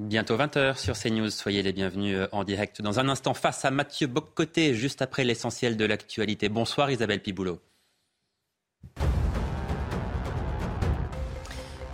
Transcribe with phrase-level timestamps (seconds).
[0.00, 1.28] Bientôt 20h sur CNews.
[1.28, 2.80] Soyez les bienvenus euh, en direct.
[2.80, 6.48] Dans un instant, face à Mathieu Boccoté, juste après l'essentiel de l'actualité.
[6.48, 7.60] Bonsoir Isabelle Piboulot.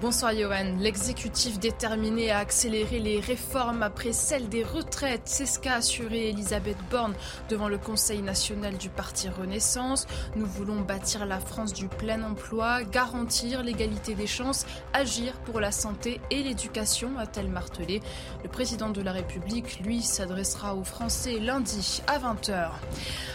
[0.07, 0.77] Bonsoir Johan.
[0.79, 6.77] L'exécutif déterminé à accélérer les réformes après celle des retraites, c'est ce qu'a assuré Elisabeth
[6.93, 7.15] Borne
[7.49, 10.07] devant le Conseil national du Parti Renaissance.
[10.37, 15.73] Nous voulons bâtir la France du plein emploi, garantir l'égalité des chances, agir pour la
[15.73, 18.01] santé et l'éducation, a-t-elle martelé.
[18.45, 22.69] Le président de la République, lui, s'adressera aux Français lundi à 20h.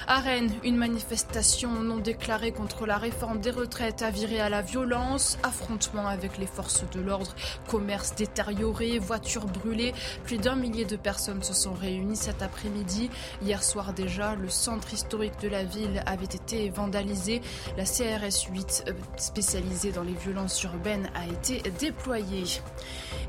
[0.07, 4.61] À Rennes, une manifestation non déclarée contre la réforme des retraites a viré à la
[4.61, 6.60] violence, affrontement avec les forces
[6.93, 7.33] de l'ordre,
[7.67, 9.93] commerce détérioré, voitures brûlées.
[10.25, 13.09] Plus d'un millier de personnes se sont réunies cet après-midi.
[13.41, 17.41] Hier soir déjà, le centre historique de la ville avait été vandalisé.
[17.77, 22.43] La CRS 8, euh, spécialisée dans les violences urbaines, a été déployée.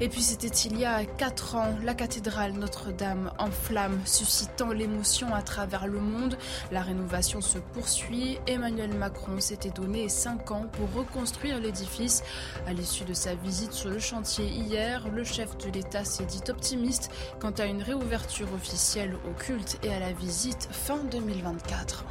[0.01, 5.35] Et puis c'était il y a quatre ans, la cathédrale Notre-Dame en flammes, suscitant l'émotion
[5.35, 6.37] à travers le monde.
[6.71, 8.39] La rénovation se poursuit.
[8.47, 12.23] Emmanuel Macron s'était donné cinq ans pour reconstruire l'édifice.
[12.67, 16.43] À l'issue de sa visite sur le chantier hier, le chef de l'État s'est dit
[16.49, 17.11] optimiste
[17.41, 22.05] quant à une réouverture officielle au culte et à la visite fin 2024.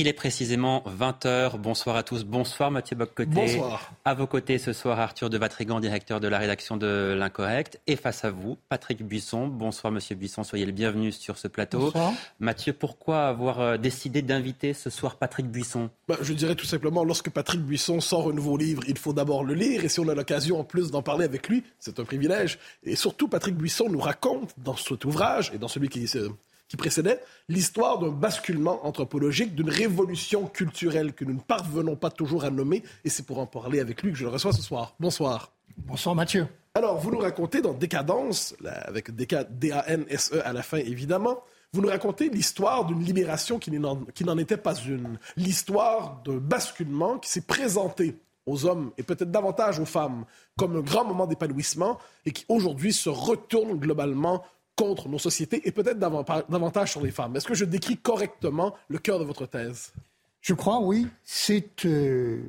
[0.00, 1.58] Il est précisément 20h.
[1.58, 2.22] Bonsoir à tous.
[2.24, 3.32] Bonsoir Mathieu Boccoté.
[3.32, 3.90] Bonsoir.
[4.04, 7.80] À vos côtés ce soir, Arthur de Vatrigan, directeur de la rédaction de L'Incorrect.
[7.88, 9.48] Et face à vous, Patrick Buisson.
[9.48, 11.80] Bonsoir Monsieur Buisson, soyez le bienvenu sur ce plateau.
[11.80, 12.12] Bonsoir.
[12.38, 15.90] Mathieu, pourquoi avoir euh, décidé d'inviter ce soir Patrick Buisson?
[16.06, 19.42] Bah, je dirais tout simplement, lorsque Patrick Buisson sort un nouveau livre, il faut d'abord
[19.42, 19.84] le lire.
[19.84, 22.60] Et si on a l'occasion en plus d'en parler avec lui, c'est un privilège.
[22.84, 26.30] Et surtout, Patrick Buisson nous raconte dans cet ouvrage et dans celui qui, se-
[26.68, 32.44] qui précédait l'histoire d'un basculement anthropologique, d'une révolution culturelle que nous ne parvenons pas toujours
[32.44, 32.82] à nommer.
[33.04, 34.94] Et c'est pour en parler avec lui que je le reçois ce soir.
[35.00, 35.52] Bonsoir.
[35.78, 36.46] Bonsoir Mathieu.
[36.74, 41.40] Alors, vous nous racontez dans Décadence, là, avec D-A-N-S-E à la fin évidemment,
[41.72, 45.18] vous nous racontez l'histoire d'une libération qui n'en était pas une.
[45.36, 50.24] L'histoire d'un basculement qui s'est présenté aux hommes et peut-être davantage aux femmes
[50.56, 54.42] comme un grand moment d'épanouissement et qui aujourd'hui se retourne globalement
[54.78, 57.34] contre nos sociétés et peut-être davantage sur les femmes.
[57.34, 59.92] Est-ce que je décris correctement le cœur de votre thèse?
[60.40, 62.40] Je crois, oui, c'est euh,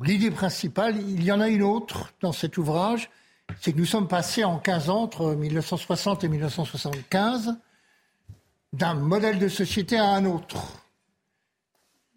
[0.00, 0.96] l'idée principale.
[0.96, 3.10] Il y en a une autre dans cet ouvrage,
[3.60, 7.54] c'est que nous sommes passés en 15 ans, entre 1960 et 1975,
[8.72, 10.86] d'un modèle de société à un autre.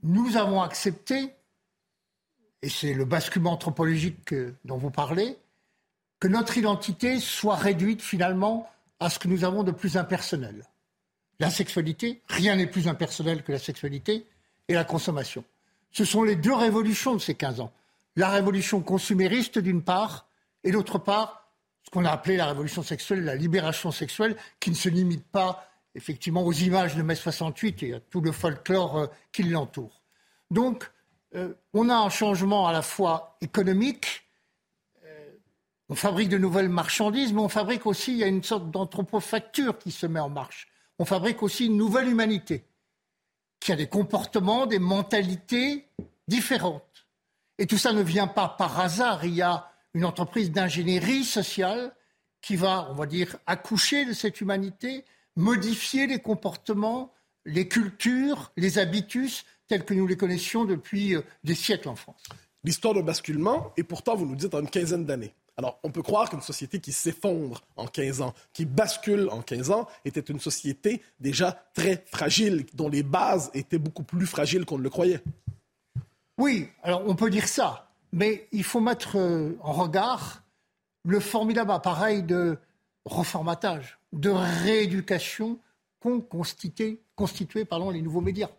[0.02, 1.34] Nous avons accepté,
[2.62, 5.38] et c'est le basculement anthropologique euh, dont vous parlez,
[6.22, 8.70] que notre identité soit réduite finalement
[9.00, 10.66] à ce que nous avons de plus impersonnel.
[11.40, 14.26] La sexualité, rien n'est plus impersonnel que la sexualité,
[14.68, 15.44] et la consommation.
[15.92, 17.72] Ce sont les deux révolutions de ces 15 ans.
[18.16, 20.28] La révolution consumériste d'une part,
[20.64, 21.52] et d'autre part,
[21.84, 25.70] ce qu'on a appelé la révolution sexuelle, la libération sexuelle, qui ne se limite pas
[25.96, 30.02] effectivement aux images de mai 68 et à tout le folklore euh, qui l'entoure.
[30.52, 30.92] Donc,
[31.36, 34.27] euh, on a un changement à la fois économique,
[35.90, 39.78] on fabrique de nouvelles marchandises, mais on fabrique aussi, il y a une sorte d'anthropofacture
[39.78, 40.68] qui se met en marche.
[41.00, 42.66] On fabrique aussi une nouvelle humanité
[43.60, 45.88] qui a des comportements, des mentalités
[46.28, 47.08] différentes.
[47.58, 49.26] Et tout ça ne vient pas par hasard.
[49.26, 51.94] Il y a une entreprise d'ingénierie sociale
[52.42, 55.06] qui va, on va dire, accoucher de cette humanité,
[55.36, 57.14] modifier les comportements,
[57.46, 62.22] les cultures, les habitus tels que nous les connaissions depuis euh, des siècles en France.
[62.64, 65.34] l'histoire d'un basculement, et pourtant, vous nous dites en une quinzaine d'années.
[65.60, 69.72] Alors, on peut croire qu'une société qui s'effondre en 15 ans, qui bascule en 15
[69.72, 74.78] ans, était une société déjà très fragile, dont les bases étaient beaucoup plus fragiles qu'on
[74.78, 75.24] ne le croyait.
[76.38, 80.44] Oui, alors on peut dire ça, mais il faut mettre euh, en regard
[81.04, 82.60] le formidable appareil de
[83.06, 85.58] reformatage, de rééducation
[86.00, 88.50] qu'ont constitué, constitué les nouveaux médias.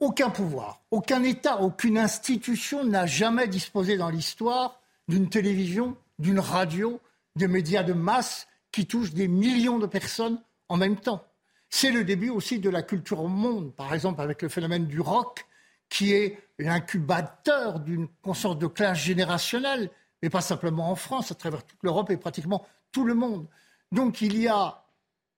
[0.00, 7.00] Aucun pouvoir, aucun État, aucune institution n'a jamais disposé dans l'histoire d'une télévision d'une radio,
[7.36, 11.24] de médias de masse qui touchent des millions de personnes en même temps.
[11.68, 15.00] C'est le début aussi de la culture au monde, par exemple avec le phénomène du
[15.00, 15.46] rock,
[15.88, 19.90] qui est l'incubateur d'une conscience de classe générationnelle,
[20.22, 23.46] mais pas simplement en France, à travers toute l'Europe et pratiquement tout le monde.
[23.92, 24.84] Donc il y a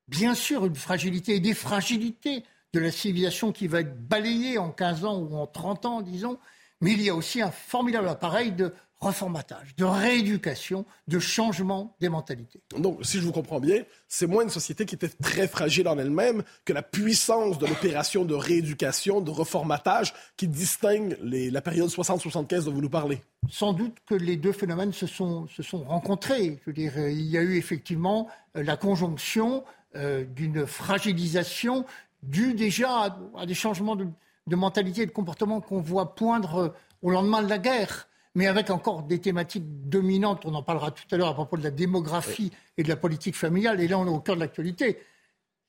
[0.07, 4.71] bien sûr une fragilité et des fragilités de la civilisation qui va être balayée en
[4.71, 6.39] 15 ans ou en 30 ans, disons,
[6.81, 12.09] mais il y a aussi un formidable appareil de reformatage, de rééducation, de changement des
[12.09, 12.61] mentalités.
[12.77, 15.99] Donc, si je vous comprends bien, c'est moins une société qui était très fragile en
[15.99, 22.65] elle-même que la puissance de l'opération de rééducation, de reformatage qui distingue la période 60-75
[22.65, 23.23] dont vous nous parlez.
[23.49, 26.59] Sans doute que les deux phénomènes se sont, se sont rencontrés.
[26.63, 29.65] Je veux dire, il y a eu effectivement euh, la conjonction
[29.95, 31.85] euh, d'une fragilisation
[32.23, 34.09] due déjà à, des changements de,
[34.49, 36.69] de mentalité et de comportement qu'on voit poindre euh,
[37.03, 40.45] au lendemain de la guerre mais avec encore des thématiques dominantes.
[40.45, 43.37] On en parlera tout à l'heure à propos de la démographie et de la politique
[43.37, 43.81] familiale.
[43.81, 44.99] Et là, on est au cœur de l'actualité.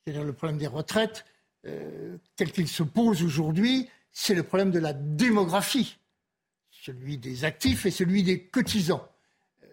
[0.04, 1.24] C'est-à-dire le problème des retraites,
[1.66, 5.98] euh, tel qu'il se pose aujourd'hui, c'est le problème de la démographie,
[6.70, 9.06] celui des actifs et celui des cotisants.
[9.62, 9.66] Euh,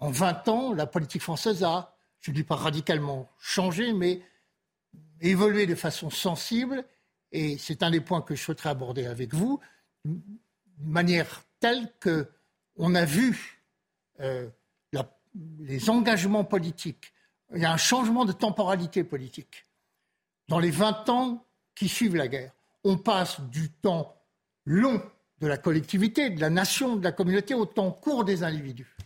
[0.00, 4.20] en 20 ans, la politique française a, je ne dis pas radicalement changé, mais
[5.20, 6.84] évolué de façon sensible.
[7.32, 9.60] Et c'est un des points que je souhaiterais aborder avec vous,
[10.04, 10.20] de
[10.78, 13.62] manière telle qu'on a vu
[14.20, 14.48] euh,
[15.60, 17.12] les engagements politiques.
[17.54, 19.64] Il y a un changement de temporalité politique.
[20.48, 22.52] Dans les 20 ans qui suivent la guerre,
[22.84, 24.16] on passe du temps
[24.64, 25.02] long
[25.40, 28.96] de la collectivité, de la nation, de la communauté, au temps court des individus.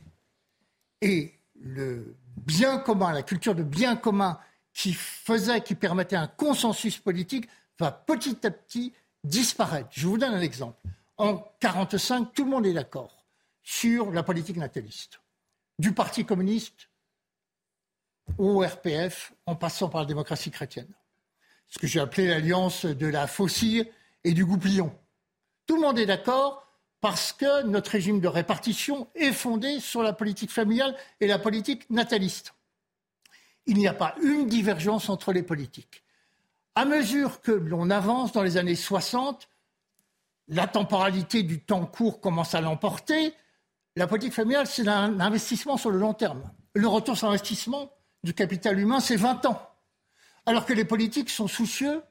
[1.01, 4.39] Et le bien commun, la culture de bien commun
[4.73, 7.49] qui faisait, qui permettait un consensus politique,
[7.79, 8.93] va petit à petit
[9.25, 9.89] disparaître.
[9.93, 10.81] Je vous donne un exemple
[11.23, 13.25] en 1945, tout le monde est d'accord
[13.63, 15.21] sur la politique nataliste.
[15.79, 16.89] Du Parti communiste
[18.39, 20.93] au RPF, en passant par la démocratie chrétienne.
[21.69, 23.89] Ce que j'ai appelé l'alliance de la faucille
[24.25, 24.93] et du goupillon.
[25.67, 26.67] Tout le monde est d'accord
[27.01, 31.89] parce que notre régime de répartition est fondé sur la politique familiale et la politique
[31.89, 32.53] nataliste.
[33.67, 36.03] Il n'y a pas une divergence entre les politiques.
[36.75, 39.49] À mesure que l'on avance dans les années 60,
[40.49, 43.35] la temporalité du temps court commence à l'emporter.
[43.97, 46.51] La politique familiale, c'est un investissement sur le long terme.
[46.75, 47.91] Le retour sur investissement
[48.25, 49.71] du capital humain, c'est 20 ans.
[50.47, 52.03] Alors que les politiques sont soucieux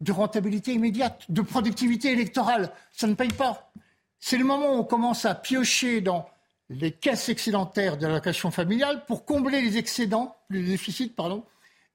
[0.00, 2.70] de rentabilité immédiate, de productivité électorale.
[2.92, 3.72] Ça ne paye pas.
[4.20, 6.28] C'est le moment où on commence à piocher dans
[6.68, 11.44] les caisses excédentaires de l'allocation familiale pour combler les excédents, les déficits, pardon,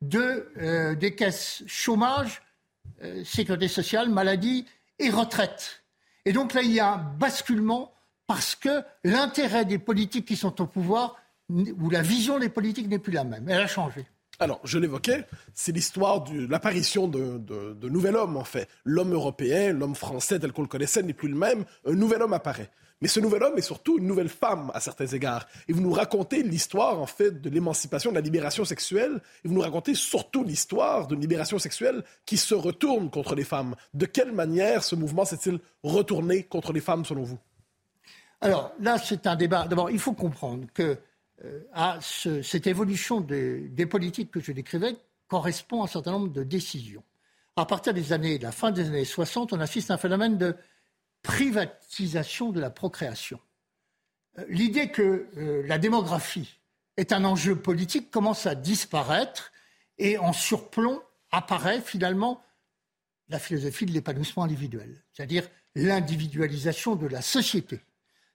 [0.02, 2.42] de, euh, des caisses chômage,
[3.04, 4.66] euh, sécurité sociale, maladie
[5.00, 5.84] et retraite.
[6.26, 7.94] Et donc là, il y a un basculement
[8.28, 11.16] parce que l'intérêt des politiques qui sont au pouvoir,
[11.50, 13.50] ou la vision des politiques n'est plus la même.
[13.50, 14.06] Elle a changé.
[14.42, 18.70] Alors, je l'évoquais, c'est l'histoire de l'apparition d'un nouvel homme, en fait.
[18.86, 21.66] L'homme européen, l'homme français tel qu'on le connaissait n'est plus le même.
[21.86, 22.70] Un nouvel homme apparaît.
[23.02, 25.46] Mais ce nouvel homme est surtout une nouvelle femme à certains égards.
[25.68, 29.22] Et vous nous racontez l'histoire, en fait, de l'émancipation, de la libération sexuelle.
[29.44, 33.76] Et vous nous racontez surtout l'histoire d'une libération sexuelle qui se retourne contre les femmes.
[33.94, 37.40] De quelle manière ce mouvement s'est-il retourné contre les femmes, selon vous?
[38.42, 39.68] Alors là, c'est un débat.
[39.68, 40.98] D'abord, il faut comprendre que
[41.46, 44.98] euh, à cette évolution des, politiques que je décrivais
[45.28, 47.04] correspond à un certain nombre de décisions.
[47.56, 50.38] À partir des années, de la fin des années 60, on assiste à un phénomène
[50.38, 50.56] de
[51.22, 53.40] privatisation de la procréation.
[54.38, 56.60] Euh, l'idée que euh, la démographie
[56.98, 59.52] est un enjeu politique commence à disparaître
[59.98, 62.42] et en surplomb apparaît finalement
[63.30, 67.80] la philosophie de l'épanouissement individuel, c'est-à-dire l'individualisation de la société.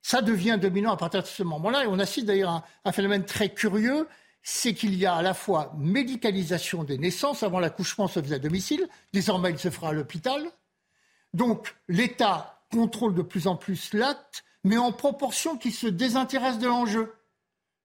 [0.05, 3.25] Ça devient dominant à partir de ce moment-là et on assiste d'ailleurs à un phénomène
[3.25, 4.07] très curieux,
[4.43, 8.39] c'est qu'il y a à la fois médicalisation des naissances, avant l'accouchement se faisait à
[8.39, 10.45] domicile, désormais il se fera à l'hôpital.
[11.33, 16.67] Donc l'État contrôle de plus en plus l'acte, mais en proportion qui se désintéresse de
[16.67, 17.15] l'enjeu.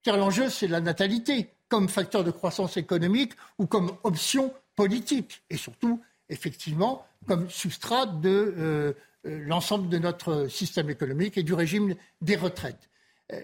[0.04, 5.56] Car l'enjeu, c'est la natalité, comme facteur de croissance économique ou comme option politique, et
[5.56, 12.36] surtout, effectivement, comme substrat de euh, l'ensemble de notre système économique et du régime des
[12.36, 12.90] retraites.
[13.34, 13.42] Euh,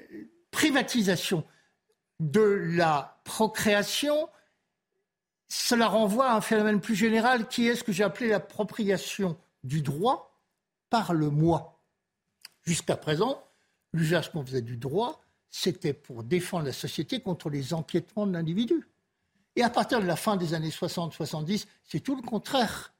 [0.51, 1.43] privatisation
[2.19, 4.29] de la procréation,
[5.49, 9.81] cela renvoie à un phénomène plus général qui est ce que j'ai appelé l'appropriation du
[9.81, 10.39] droit
[10.89, 11.81] par le moi.
[12.63, 13.43] Jusqu'à présent,
[13.93, 18.87] l'usage qu'on faisait du droit, c'était pour défendre la société contre les empiètements de l'individu.
[19.55, 22.93] Et à partir de la fin des années 60-70, c'est tout le contraire.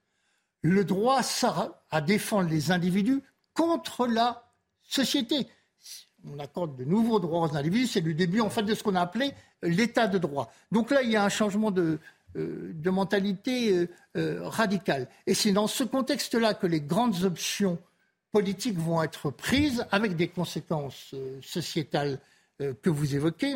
[0.65, 1.21] Le droit
[1.91, 3.21] à défendre les individus
[3.53, 5.45] contre la société.
[6.27, 7.85] on accorde de nouveaux droits aux individus.
[7.85, 9.31] C'est le début, en fait, de ce qu'on a appelé
[9.61, 10.51] l'état de droit.
[10.71, 11.99] Donc là, il y a un changement de,
[12.35, 15.07] euh, de mentalité euh, euh, radicale.
[15.27, 17.77] Et c'est dans ce contexte-là que les grandes options
[18.31, 22.19] politiques vont être prises avec des conséquences sociétales
[22.57, 23.55] que vous évoquez.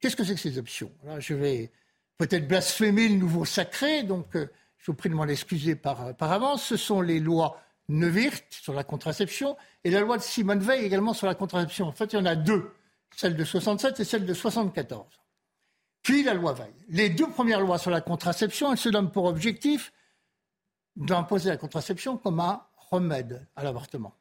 [0.00, 0.90] Qu'est-ce que c'est que ces options?
[1.04, 1.70] Là, Je vais
[2.16, 4.34] peut-être blasphémer le nouveau sacré, donc
[4.78, 6.64] je vous prie de m'en excuser par, par avance.
[6.64, 11.14] Ce sont les lois Neuwirth sur la contraception et la loi de Simone Veil également
[11.14, 11.86] sur la contraception.
[11.86, 12.72] En fait, il y en a deux,
[13.16, 15.18] celle de 67 et celle de 74
[16.08, 16.72] puis la loi Veil.
[16.88, 19.92] Les deux premières lois sur la contraception, elles se donnent pour objectif
[20.96, 24.16] d'imposer la contraception comme un remède à l'avortement.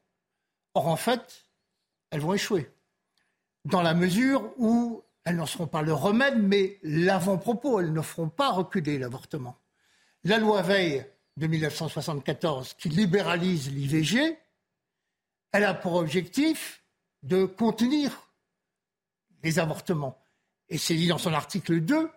[0.73, 1.45] Or, en fait,
[2.11, 2.69] elles vont échouer,
[3.63, 7.79] dans la mesure où elles n'en seront pas le remède, mais l'avant-propos.
[7.79, 9.57] Elles ne feront pas reculer l'avortement.
[10.23, 11.05] La loi Veil
[11.37, 14.37] de 1974, qui libéralise l'IVG,
[15.51, 16.83] elle a pour objectif
[17.23, 18.31] de contenir
[19.43, 20.17] les avortements.
[20.69, 22.09] Et c'est dit dans son article 2,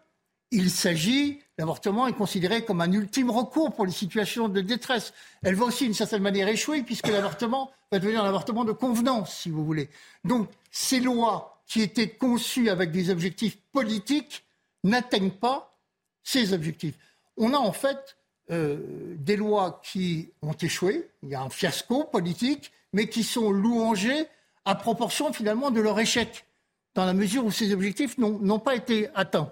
[0.51, 5.13] il s'agit, l'avortement est considéré comme un ultime recours pour les situations de détresse.
[5.43, 9.43] Elle va aussi d'une certaine manière échouer puisque l'avortement va devenir un avortement de convenance,
[9.43, 9.89] si vous voulez.
[10.25, 14.45] Donc ces lois qui étaient conçues avec des objectifs politiques
[14.83, 15.79] n'atteignent pas
[16.25, 16.97] ces objectifs.
[17.41, 18.19] On a en fait
[18.51, 23.51] euh, des lois qui ont échoué, il y a un fiasco politique, mais qui sont
[23.51, 24.27] louangées
[24.67, 26.45] à proportion finalement de leur échec
[26.95, 29.51] dans la mesure où ces objectifs n'ont pas été atteints.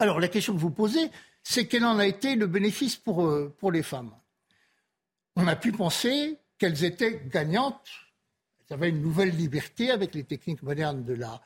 [0.00, 1.10] Alors la question que vous posez,
[1.42, 4.12] c'est quel en a été le bénéfice pour, euh, les femmes?
[5.36, 7.88] On a pu penser qu'elles étaient gagnantes,
[8.68, 11.40] elles avaient une nouvelle liberté avec les techniques modernes de la,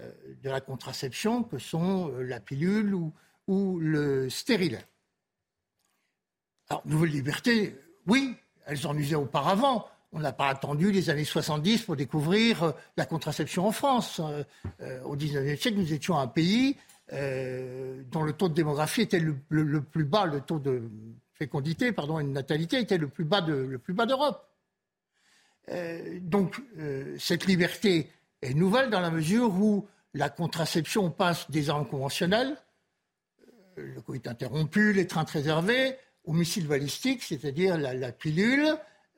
[0.00, 0.10] euh,
[0.42, 3.12] de la contraception que sont la pilule ou,
[3.48, 4.84] ou le stérilet.
[6.68, 7.76] Alors, nouvelle liberté,
[8.06, 8.36] oui,
[8.66, 13.04] elles en usaient auparavant, on n'a pas attendu les années 70 pour découvrir euh, la
[13.04, 14.20] contraception en France.
[14.20, 14.42] Euh,
[14.80, 16.76] euh, au 19e siècle, nous étions un pays
[17.10, 19.34] dont le taux de démographie était le,
[19.80, 20.90] plus bas, le taux de
[21.32, 24.46] fécondité, pardon, et de natalité était le plus bas le plus bas d'Europe.
[26.20, 26.60] donc
[27.18, 28.10] cette liberté
[28.42, 32.58] est nouvelle dans la mesure où la contraception passe des armes conventionnelles,
[33.94, 38.76] le coup est interrompu, l'étreinte réservée, au missile balistique, c'est-à-dire la pilule,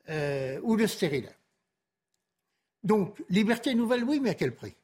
[0.09, 1.29] euh, ou le stérile.
[2.83, 4.75] Donc, liberté nouvelle, oui, mais à quel prix?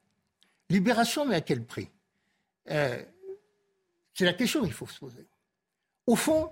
[0.70, 1.90] Libération, mais à quel prix?
[2.70, 3.02] Euh,
[4.14, 5.28] C'est la question qu'il faut se poser.
[6.06, 6.52] Au fond,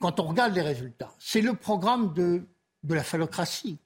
[0.00, 2.42] quand on regarde les résultats, c'est le programme de,
[2.82, 3.78] de la phallocratie.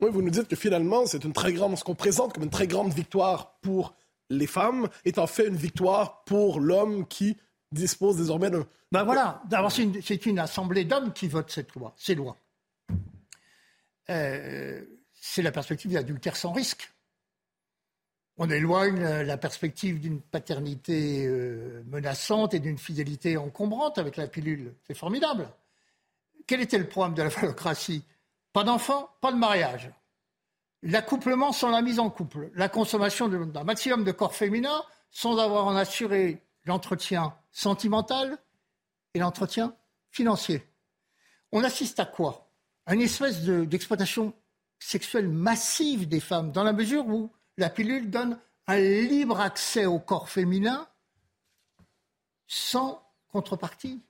[0.00, 2.50] Oui, vous nous dites que finalement, c'est une très grande, ce qu'on présente comme une
[2.50, 3.94] très grande victoire pour
[4.30, 7.36] les femmes, est en fait une victoire pour l'homme qui
[7.72, 8.66] dispose désormais d'un.
[8.90, 9.42] Ben voilà,
[10.00, 12.36] c'est une, assemblée d'hommes qui votent cette loi, ces lois.
[14.10, 14.82] Euh,
[15.14, 16.92] c'est la perspective d'adultère sans risque.
[18.38, 24.74] On éloigne la perspective d'une paternité euh, menaçante et d'une fidélité encombrante avec la pilule.
[24.86, 25.48] C'est formidable.
[26.46, 28.02] Quel était le problème de la phallocratie
[28.52, 29.90] Pas d'enfant, pas de mariage.
[30.82, 32.50] L'accouplement sans la mise en couple.
[32.54, 38.38] La consommation d'un maximum de corps féminin sans avoir en assuré l'entretien sentimental
[39.14, 39.74] et l'entretien
[40.10, 40.66] financier.
[41.52, 42.50] On assiste à quoi?
[42.86, 44.32] Une espèce d'exploitation
[44.78, 49.98] sexuelle massive des femmes, dans la mesure où la pilule donne un libre accès au
[49.98, 50.88] corps féminin
[52.46, 54.02] sans contrepartie.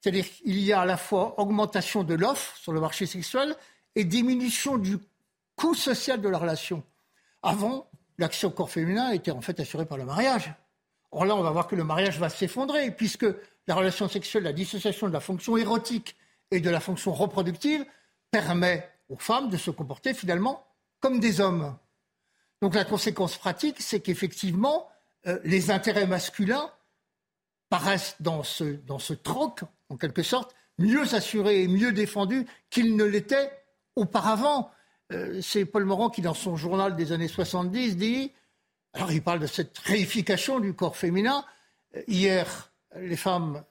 [0.00, 3.56] C'est-à-dire qu'il y a à la fois augmentation de l'offre sur le marché sexuel
[3.94, 4.98] et diminution du
[5.56, 6.84] coût social de la relation.
[7.42, 10.52] Avant, l'accès au corps féminin était en fait assuré par le mariage.
[11.12, 13.26] Or là, on va voir que le mariage va s'effondrer, puisque
[13.66, 16.16] la relation sexuelle, la dissociation de la fonction érotique
[16.50, 17.84] et de la fonction reproductive
[18.30, 20.66] permet aux femmes de se comporter finalement
[21.00, 21.76] comme des hommes.
[22.62, 24.88] Donc la conséquence pratique, c'est qu'effectivement,
[25.26, 26.70] euh, les intérêts masculins
[27.68, 33.50] paraissent dans ce, troc, en quelque sorte, mieux assurés et mieux défendus qu'ils ne l'étaient
[33.96, 34.70] auparavant.
[35.12, 38.32] Euh, c'est Paul Morand qui, dans son journal des années 70, dit,
[38.96, 41.44] alors il parle de cette réification du corps féminin,
[41.94, 43.62] euh, hier, les femmes,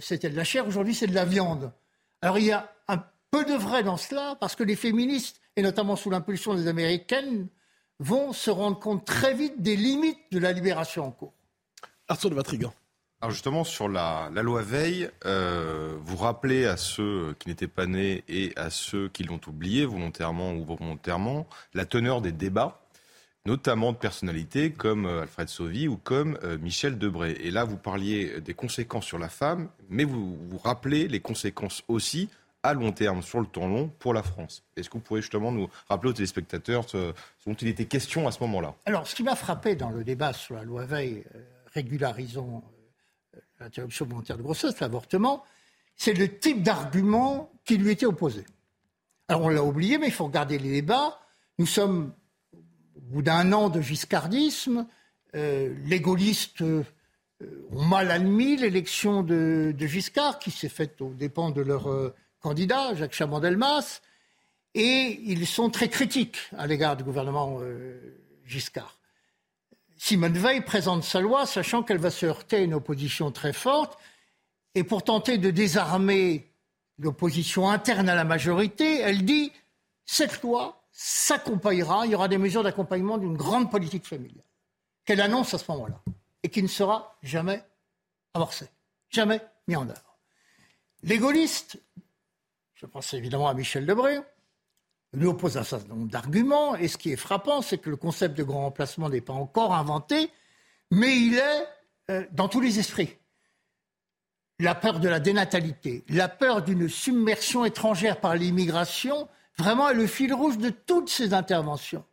[0.00, 1.72] c'était de la chair, aujourd'hui, c'est de la viande.
[2.20, 5.62] Alors il y a un peu de vrai dans cela, parce que les féministes, et
[5.62, 7.46] notamment sous l'impulsion des Américaines,
[8.00, 11.32] vont se rendre compte très vite des limites de la libération en cours.
[12.08, 12.74] Arthur de Vatrigan.
[13.20, 18.24] Alors justement, sur la, loi Veil, euh, vous rappelez à ceux qui n'étaient pas nés
[18.28, 22.81] et à ceux qui l'ont oublié, volontairement ou volontairement, la teneur des débats
[23.46, 27.32] notamment de personnalités comme euh, Alfred Sauvy ou comme euh, Michel Debré.
[27.40, 31.82] Et là, vous parliez des conséquences sur la femme, mais vous vous rappelez les conséquences
[31.88, 32.28] aussi
[32.62, 34.62] à long terme, sur le temps long, pour la France.
[34.76, 37.12] Est-ce que vous pourriez justement nous rappeler aux téléspectateurs ce,
[37.46, 38.74] dont il était question à ce moment-là?
[38.86, 41.42] Alors, ce qui m'a frappé dans le débat sur la loi Veil, euh,
[41.74, 42.62] régularisons
[43.34, 45.44] euh, l'interruption volontaire de grossesse, l'avortement,
[45.96, 48.44] c'est le type d'argument qui lui était opposé.
[49.28, 51.18] Alors, on l'a oublié, mais il faut regarder les débats.
[51.58, 52.12] Nous sommes
[53.12, 54.86] bout d'un an de giscardisme.
[55.34, 61.60] Euh, les gaullistes ont mal admis l'élection de, Giscard, qui s'est faite aux dépens de
[61.60, 61.88] leur
[62.40, 64.00] candidat, Jacques Chaban-Delmas,
[64.74, 67.98] et ils sont très critiques à l'égard du gouvernement euh,
[68.46, 68.98] Giscard.
[69.96, 73.98] Simone Veil présente sa loi, sachant qu'elle va se heurter à une opposition très forte,
[74.74, 76.50] et pour tenter de désarmer
[76.98, 79.52] l'opposition interne à la majorité, elle dit
[80.04, 84.44] cette loi s'accompagnera, il y aura des mesures d'accompagnement d'une grande politique familiale,
[85.04, 86.00] qu'elle annonce à ce moment-là,
[86.42, 87.64] et qui ne sera jamais
[88.34, 88.68] amorcée,
[89.10, 90.18] jamais mis en œuvre.
[91.02, 91.78] Les gaullistes
[92.82, 94.18] je pense évidemment à Michel Debré,
[95.12, 96.74] lui oppose un certain nombre d'arguments.
[96.74, 99.72] Et ce qui est frappant, c'est que le concept de grand remplacement n'est pas encore
[99.72, 100.30] inventé,
[100.90, 101.68] mais il est
[102.10, 103.16] euh, dans tous les esprits.
[104.58, 109.28] La peur de la dénatalité, la peur d'une submersion étrangère par l'immigration,
[109.58, 112.04] vraiment est le fil rouge de toutes ces interventions.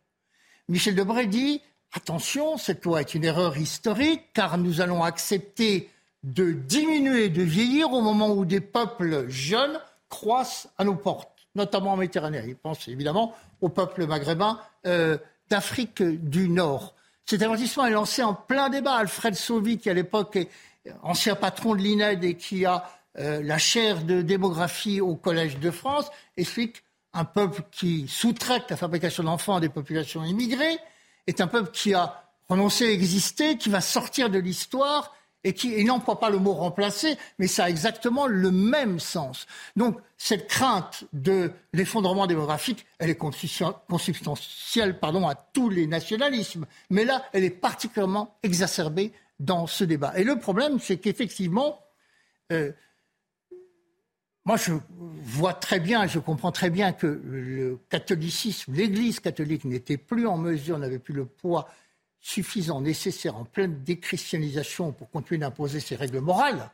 [0.68, 5.90] Michel Debré dit attention, cette loi est une erreur historique car nous allons accepter
[6.22, 11.92] de diminuer, de vieillir au moment où des peuples jeunes croissent à nos portes, notamment
[11.92, 12.42] en Méditerranée.
[12.46, 15.18] Il pense évidemment au peuple maghrébin euh,
[15.48, 16.94] d'Afrique du Nord.
[17.26, 18.94] Cet avertissement est lancé en plein débat.
[18.94, 20.48] Alfred Sauvy, qui à l'époque est
[21.02, 25.70] ancien patron de l'INED et qui a euh, la chaire de démographie au Collège de
[25.70, 30.78] France, explique un peuple qui sous-traite la fabrication d'enfants à des populations immigrées
[31.26, 35.82] est un peuple qui a renoncé à exister, qui va sortir de l'histoire et qui
[35.84, 39.46] n'emploie pas le mot remplacer, mais ça a exactement le même sens.
[39.74, 47.04] Donc cette crainte de l'effondrement démographique, elle est consubstantielle pardon, à tous les nationalismes, mais
[47.04, 50.12] là, elle est particulièrement exacerbée dans ce débat.
[50.16, 51.80] Et le problème, c'est qu'effectivement,
[52.52, 52.72] euh,
[54.44, 54.72] moi, je
[55.22, 60.38] vois très bien, je comprends très bien que le catholicisme, l'Église catholique n'était plus en
[60.38, 61.68] mesure, n'avait plus le poids
[62.20, 66.70] suffisant, nécessaire, en pleine déchristianisation pour continuer d'imposer ses règles morales,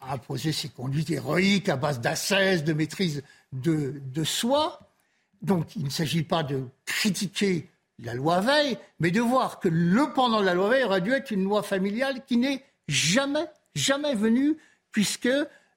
[0.00, 4.80] à imposer ses conduites héroïques à base d'ascèse, de maîtrise de, de soi.
[5.42, 10.12] Donc il ne s'agit pas de critiquer la loi Veil, mais de voir que le
[10.12, 14.14] pendant de la loi Veil aurait dû être une loi familiale qui n'est jamais, jamais
[14.14, 14.56] venue,
[14.92, 15.28] puisque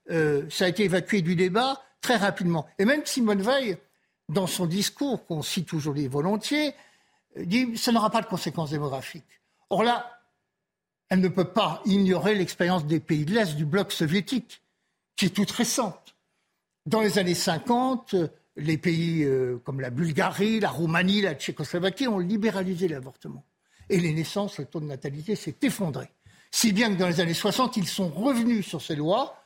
[0.09, 2.65] euh, ça a été évacué du débat très rapidement.
[2.77, 3.77] Et même Simone Veil,
[4.29, 6.73] dans son discours, qu'on cite aujourd'hui volontiers,
[7.37, 9.41] dit ça n'aura pas de conséquences démographiques.
[9.69, 10.19] Or là,
[11.09, 14.61] elle ne peut pas ignorer l'expérience des pays de l'Est, du bloc soviétique,
[15.15, 16.15] qui est toute récente.
[16.85, 18.15] Dans les années 50,
[18.55, 23.43] les pays euh, comme la Bulgarie, la Roumanie, la Tchécoslovaquie ont libéralisé l'avortement.
[23.89, 26.09] Et les naissances, le taux de natalité s'est effondré.
[26.51, 29.38] Si bien que dans les années 60, ils sont revenus sur ces lois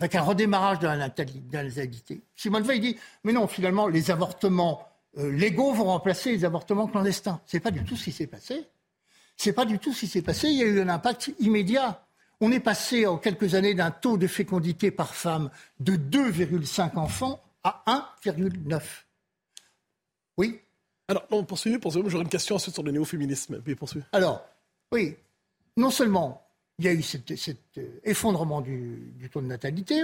[0.00, 2.22] avec un redémarrage de la natalité.
[2.34, 7.40] Simone Veil dit, mais non, finalement, les avortements euh, légaux vont remplacer les avortements clandestins.
[7.46, 8.66] Ce n'est pas du tout ce qui s'est passé.
[9.36, 10.48] C'est pas du tout ce qui s'est passé.
[10.48, 12.06] Il y a eu un impact immédiat.
[12.40, 17.42] On est passé en quelques années d'un taux de fécondité par femme de 2,5 enfants
[17.62, 17.84] à
[18.24, 18.80] 1,9.
[20.38, 20.60] Oui
[21.08, 22.08] Alors, non, poursuivez, poursuivez.
[22.08, 23.62] J'aurais une question ensuite sur le néo-féminisme.
[24.12, 24.46] Alors,
[24.92, 25.16] oui,
[25.76, 26.49] non seulement
[26.80, 27.30] il y a eu cet,
[27.76, 30.02] euh, effondrement du, taux de natalité,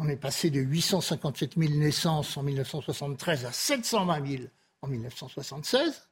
[0.00, 4.42] on est passé de 857 000 naissances en 1973 à 720 000
[4.82, 6.08] en 1976.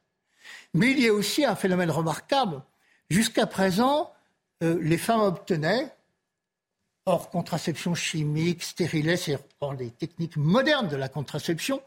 [0.73, 2.63] Mais il y a aussi un phénomène remarquable.
[3.09, 4.13] Jusqu'à présent,
[4.63, 5.93] euh, les femmes obtenaient,
[7.05, 11.81] hors contraception chimique, stérilet, c'est hors des techniques modernes de la contraception,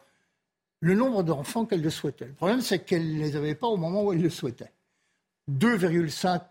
[0.81, 2.27] le nombre d'enfants qu'elles le souhaitaient.
[2.27, 4.73] Le problème, c'est qu'elles ne les avaient pas au moment où elles le souhaitaient.
[5.51, 6.43] 2,5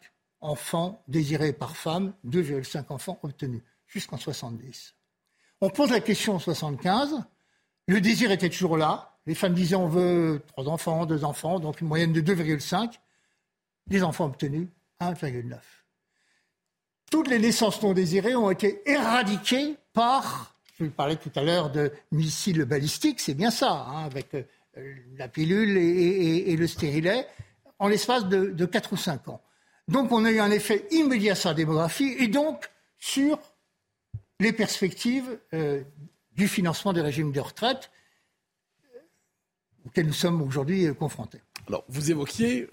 [0.41, 4.95] enfants désirés par femme, 2,5 enfants obtenus, jusqu'en 70.
[5.61, 7.23] On pose la question en 75.
[7.87, 9.17] Le désir était toujours là.
[9.25, 12.93] Les femmes disaient on veut trois enfants, deux enfants, donc une moyenne de 2,5.
[13.89, 14.67] Les enfants obtenus,
[15.01, 15.55] 1,9.
[17.11, 21.71] Toutes les naissances non désirées ont été éradiquées par, je vous parlais tout à l'heure
[21.71, 24.43] de missiles balistiques, c'est bien ça, hein, avec euh,
[25.17, 27.27] la pilule et, le stérilet,
[27.79, 29.41] en l'espace de, de 4 ou 5 ans.
[29.89, 33.39] Donc on a eu un effet immédiat sur la démographie et donc sur
[34.39, 35.81] les perspectives euh,
[36.33, 37.89] du financement des régimes de retraite
[38.85, 38.99] euh,
[39.87, 41.41] auxquels nous sommes aujourd'hui euh, confrontés.
[41.67, 42.67] Alors, vous évoquiez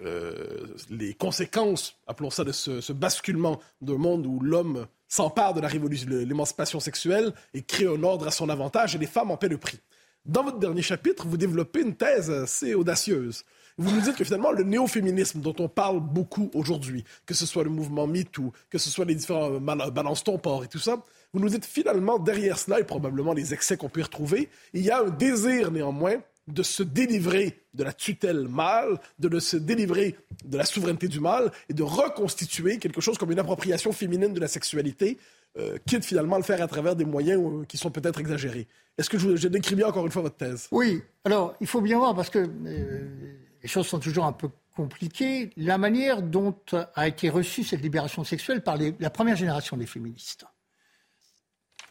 [0.89, 6.09] les conséquences, appelons ça, de ce, basculement d'un monde où l'homme s'empare de la révolution,
[6.09, 9.59] l'émancipation sexuelle et crée un ordre à son avantage et les femmes en paient le
[9.59, 9.81] prix.
[10.25, 13.45] Dans votre dernier chapitre, vous développez une thèse assez audacieuse.
[13.79, 17.63] Vous nous dites que finalement, le néo-féminisme dont on parle beaucoup aujourd'hui, que ce soit
[17.63, 21.05] le mouvement MeToo, que ce soit les différents euh, balance ton port et tout ça,
[21.35, 24.83] vous nous dites finalement, derrière cela, et probablement les excès qu'on peut y retrouver, il
[24.83, 26.17] y a un désir néanmoins
[26.49, 31.51] de se délivrer de la tutelle mâle, de se délivrer de la souveraineté du mâle
[31.69, 35.19] et de reconstituer quelque chose comme une appropriation féminine de la sexualité,
[35.59, 38.69] euh, quitte finalement à le faire à travers des moyens euh, qui sont peut-être exagérés.
[38.97, 40.69] Est-ce que je, je, décris bien encore une fois votre thèse?
[40.71, 41.03] Oui.
[41.25, 45.51] Alors, il faut bien voir, parce que euh, les choses sont toujours un peu compliquées,
[45.57, 46.55] la manière dont
[46.95, 50.45] a été reçue cette libération sexuelle par la première génération des féministes.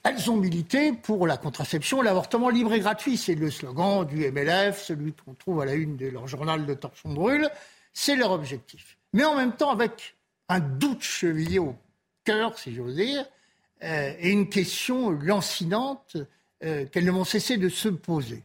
[0.01, 3.17] Elles ont milité pour la contraception, l'avortement libre et gratuit.
[3.17, 6.73] C'est le slogan du MLF, celui qu'on trouve à la une de leur journal de
[6.75, 7.49] Torchon Brûle.
[7.91, 8.97] C'est leur objectif.
[9.11, 10.15] Mais en même temps, avec
[10.47, 11.75] un doute chevillé au
[12.23, 13.25] cœur, si j'ose dire,
[13.83, 16.15] euh, et une question lancinante
[16.63, 18.43] euh, qu'elles ne vont cesser de se poser.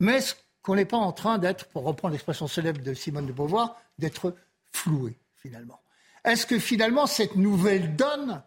[0.00, 0.18] Mais
[0.62, 4.34] qu'on n'est pas en train d'être, pour reprendre l'expression célèbre de Simone de Beauvoir, d'être
[4.72, 5.80] floué, finalement
[6.24, 8.42] Est-ce que finalement, cette nouvelle donne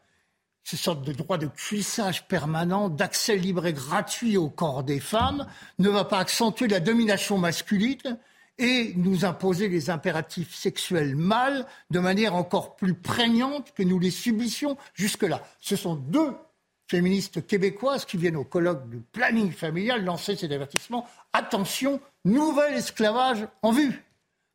[0.65, 5.45] ces sortes de droit de cuissage permanent, d'accès libre et gratuit au corps des femmes,
[5.77, 8.17] ne va pas accentuer la domination masculine
[8.57, 14.09] et nous imposer les impératifs sexuels mâles de manière encore plus prégnante que nous les
[14.09, 15.43] subissions jusque-là?
[15.59, 16.33] Ce sont deux
[16.87, 21.07] féministes québécoises qui viennent au colloque du planning familial lancer cet avertissement.
[21.33, 24.03] Attention, nouvel esclavage en vue.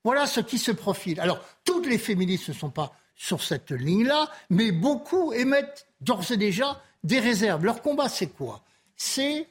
[0.04, 1.20] Voilà ce qui se profile.
[1.20, 6.36] Alors, toutes les féministes ne sont pas sur cette ligne-là, mais beaucoup émettent d'ores et
[6.36, 7.64] déjà des réserves.
[7.64, 8.62] Leur combat, c'est quoi?
[8.96, 9.46] C'est,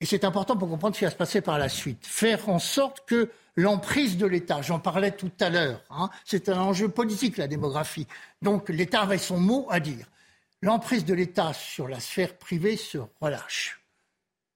[0.00, 2.60] et c'est important pour comprendre ce qui va se passer par la suite, faire en
[2.60, 7.36] sorte que l'emprise de l'État, j'en parlais tout à l'heure, hein, c'est un enjeu politique,
[7.36, 8.06] la démographie.
[8.42, 10.06] Donc l'État avait son mot à dire.
[10.60, 13.80] L'emprise de l'État sur la sphère privée se relâche.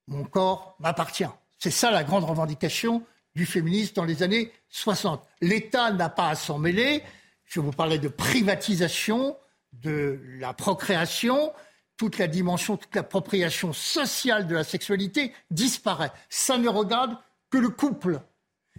[0.08, 1.28] Mon corps m'appartient.
[1.58, 3.04] C'est ça la grande revendication
[3.36, 5.24] du féminisme dans les années 60.
[5.40, 7.04] L'État n'a pas à s'en mêler.
[7.44, 9.36] Je vous parlais de privatisation
[9.72, 11.52] de la procréation,
[11.96, 16.12] toute la dimension, toute l'appropriation sociale de la sexualité disparaît.
[16.28, 17.16] Ça ne regarde
[17.48, 18.20] que le couple.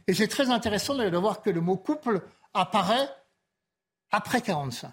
[0.07, 2.21] Et c'est très intéressant de voir que le mot couple
[2.53, 3.09] apparaît
[4.11, 4.91] après 45.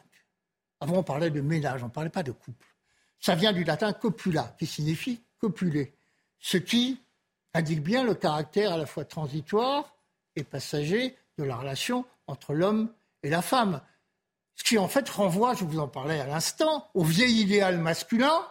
[0.80, 2.66] Avant, on parlait de ménage, on ne parlait pas de couple.
[3.18, 5.94] Ça vient du latin copula, qui signifie copuler,
[6.38, 7.00] ce qui
[7.54, 9.94] indique bien le caractère à la fois transitoire
[10.36, 13.82] et passager de la relation entre l'homme et la femme.
[14.56, 18.46] Ce qui en fait renvoie, je vous en parlais à l'instant, au vieil idéal masculin,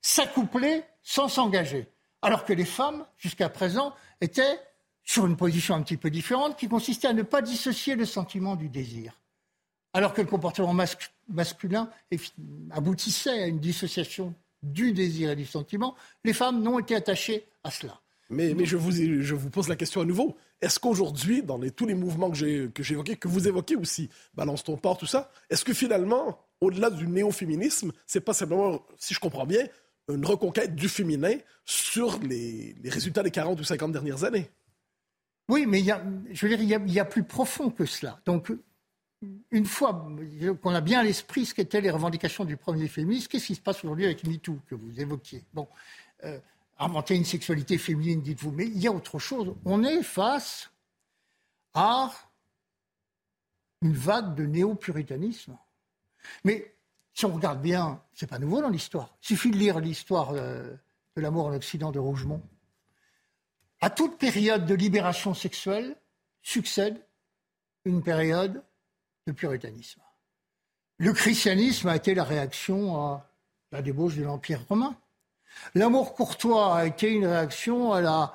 [0.00, 1.88] s'accoupler sans s'engager.
[2.22, 4.60] Alors que les femmes, jusqu'à présent, étaient
[5.02, 8.56] sur une position un petit peu différente qui consistait à ne pas dissocier le sentiment
[8.56, 9.19] du désir.
[9.92, 10.74] Alors que le comportement
[11.28, 11.90] masculin
[12.70, 17.70] aboutissait à une dissociation du désir et du sentiment, les femmes n'ont été attachées à
[17.70, 18.00] cela.
[18.30, 20.36] Mais, je, vous, je vous pose la question à nouveau.
[20.60, 24.62] Est-ce qu'aujourd'hui, dans tous les mouvements que j'ai, que évoqués, que vous évoquez aussi, balance
[24.62, 29.20] ton port, tout ça, est-ce que finalement, au-delà du néo-féminisme, c'est pas simplement, si je
[29.20, 29.66] comprends bien,
[30.08, 34.48] une reconquête du féminin sur les, résultats des 40 ou 50 dernières années?
[35.48, 36.00] Oui, mais il y a,
[36.30, 38.20] je veux dire, il y a, plus profond que cela.
[38.26, 38.52] Donc,
[39.50, 40.08] une fois
[40.62, 43.60] qu'on a bien à l'esprit ce qu'étaient les revendications du premier féminisme, qu'est-ce qui se
[43.60, 45.44] passe aujourd'hui avec MeToo que vous évoquiez?
[45.52, 45.68] Bon,
[46.24, 46.38] euh,
[46.78, 48.52] inventer une sexualité féminine, dites-vous.
[48.52, 49.54] Mais il y a autre chose.
[49.64, 50.70] On est face
[51.74, 52.10] à
[53.82, 55.56] une vague de néo-puritanisme.
[56.44, 56.74] Mais
[57.12, 59.14] si on regarde bien, c'est pas nouveau dans l'histoire.
[59.22, 60.74] Il suffit de lire l'histoire euh,
[61.16, 62.42] de l'amour en Occident de Rougemont.
[63.82, 65.96] À toute période de libération sexuelle
[66.42, 67.00] succède
[67.84, 68.62] une période
[69.26, 70.00] de puritanisme.
[70.98, 73.30] Le christianisme a été la réaction à
[73.72, 74.96] la débauche de l'Empire romain.
[75.74, 78.34] L'amour courtois a été une réaction à la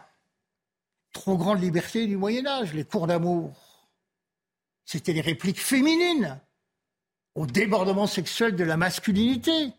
[1.11, 3.87] trop grande liberté du Moyen Âge, les cours d'amour.
[4.83, 6.39] C'était les répliques féminines
[7.35, 9.73] au débordement sexuel de la masculinité.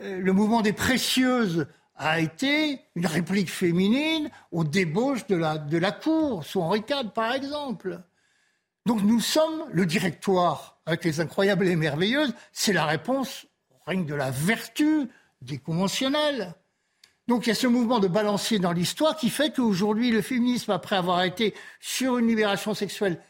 [0.00, 5.78] Euh, le mouvement des précieuses a été une réplique féminine aux débauches de la, de
[5.78, 8.00] la cour, sous Henri IV par exemple.
[8.90, 14.04] Donc nous sommes le directoire avec les incroyables et merveilleuses, c'est la réponse au règne
[14.04, 15.08] de la vertu,
[15.42, 16.56] des conventionnels.
[17.28, 20.72] Donc il y a ce mouvement de balancier dans l'histoire qui fait qu'aujourd'hui, le féminisme,
[20.72, 23.22] après avoir été sur une libération sexuelle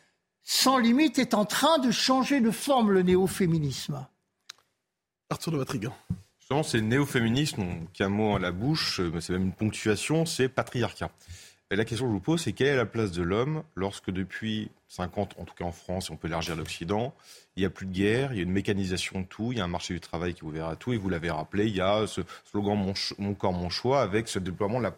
[0.44, 4.07] sans limite, est en train de changer de forme, le néo-féminisme.
[5.29, 5.94] Arthur de Vatrigan.
[6.38, 10.25] Justement, c'est néo-féminisme, qui a un mot à la bouche, mais c'est même une ponctuation,
[10.25, 11.11] c'est patriarcat.
[11.72, 14.72] La question que je vous pose, c'est quelle est la place de l'homme lorsque depuis
[14.88, 17.14] 50, en tout cas en France, et on peut élargir l'Occident,
[17.54, 19.61] il n'y a plus de guerre, il y a une mécanisation de tout, il y
[19.61, 21.80] a un marché du travail qui vous verra tout, et vous l'avez rappelé, il y
[21.80, 22.76] a ce slogan
[23.18, 24.96] mon, corps, mon choix, avec ce déploiement de la,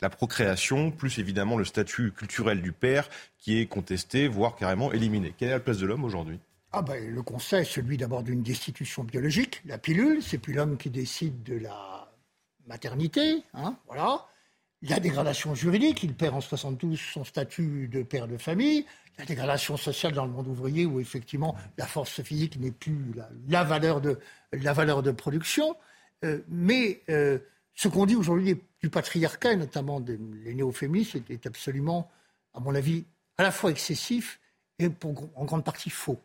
[0.00, 5.32] la procréation, plus évidemment le statut culturel du père qui est contesté, voire carrément éliminé.
[5.38, 6.40] Quelle est la place de l'homme aujourd'hui?
[6.72, 10.90] Ah ben, le conseil, celui d'abord d'une destitution biologique, la pilule, c'est plus l'homme qui
[10.90, 12.12] décide de la
[12.66, 14.26] maternité, hein, voilà.
[14.82, 18.86] La dégradation juridique, il perd en 72 son statut de père de famille.
[19.18, 23.12] La dégradation sociale dans le monde ouvrier, où effectivement la force physique n'est plus
[23.46, 24.18] la, valeur de,
[24.52, 25.76] la valeur de production.
[26.24, 27.38] Euh, mais euh,
[27.74, 32.10] ce qu'on dit aujourd'hui du patriarcat, et notamment des, les néo-féministes, est, absolument,
[32.54, 33.04] à mon avis,
[33.36, 34.40] à la fois excessif
[34.78, 36.22] et en grande partie faux.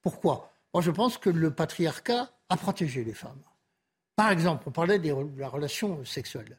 [0.00, 0.52] Pourquoi?
[0.74, 3.42] Moi, je pense que le patriarcat a protégé les femmes.
[4.16, 6.58] Par exemple, on parlait de la relation sexuelle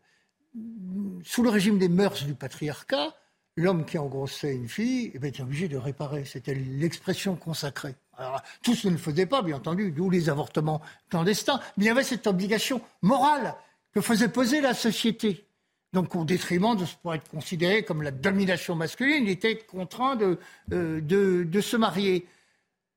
[1.24, 3.16] sous le régime des mœurs du patriarcat,
[3.58, 6.26] l'homme qui engrossait une fille eh ben, était obligé de réparer.
[6.26, 7.96] C'était l'expression consacrée.
[8.18, 11.60] Alors, tous ne le pas, bien entendu, d'où les avortements clandestins.
[11.78, 13.56] Mais il y avait cette obligation morale
[13.94, 15.46] que faisait peser la société.
[15.94, 20.16] Donc, au détriment de ce pourrait être considéré comme la domination masculine, il était contraint
[20.16, 20.40] de,
[20.72, 22.28] euh, de se marier.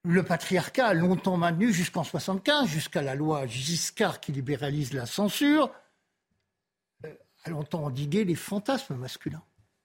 [0.05, 5.71] Le patriarcat a longtemps maintenu, jusqu'en 75, jusqu'à la loi Giscard qui libéralise la censure,
[7.47, 9.43] a longtemps endigué les fantasmes masculins,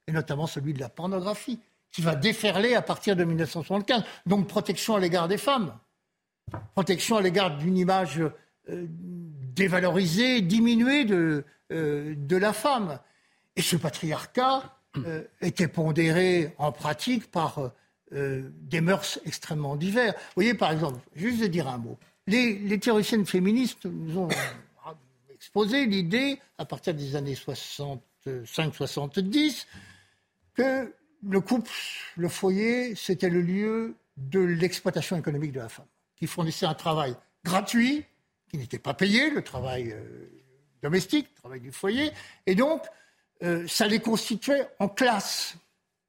[0.08, 1.60] et notamment celui de la pornographie,
[1.92, 4.04] qui va déferler à partir de 1975.
[4.26, 5.74] Donc protection à l'égard des femmes,
[6.74, 8.20] protection à l'égard d'une image
[8.70, 8.86] euh,
[9.54, 13.00] dévalorisée, diminuée de, euh, de la femme.
[13.56, 17.72] Et ce patriarcat euh, était pondéré en pratique par
[18.14, 20.12] des mœurs extrêmement divers.
[20.12, 21.98] Vous voyez, par exemple, juste de dire un mot,
[22.28, 24.28] les théoriciennes féministes nous ont
[25.42, 29.66] exposé l'idée, à partir des années 65-70,
[30.54, 30.94] que
[31.28, 31.72] le couple,
[32.16, 37.16] le foyer, c'était le lieu de l'exploitation économique de la femme, qui fournissait un travail
[37.44, 38.06] gratuit,
[38.52, 40.30] qui n'était pas payé, le travail euh,
[40.84, 42.12] domestique, le travail du foyer,
[42.46, 42.84] et donc
[43.42, 45.56] euh, ça les constituait en classe.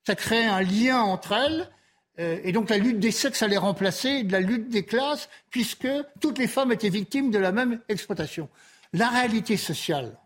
[0.06, 1.70] Ça créait un lien entre elles,
[2.18, 5.88] euh, et donc la lutte des sexes allait remplacer la lutte des classes, puisque
[6.20, 8.50] toutes les femmes étaient victimes de la même exploitation.
[8.92, 10.18] La réalité sociale,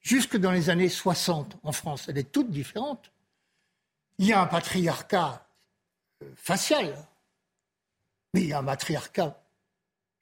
[0.00, 3.12] jusque dans les années 60 en France, elle est toute différente.
[4.18, 5.46] Il y a un patriarcat
[6.22, 6.94] euh, facial,
[8.32, 9.40] mais il y a un matriarcat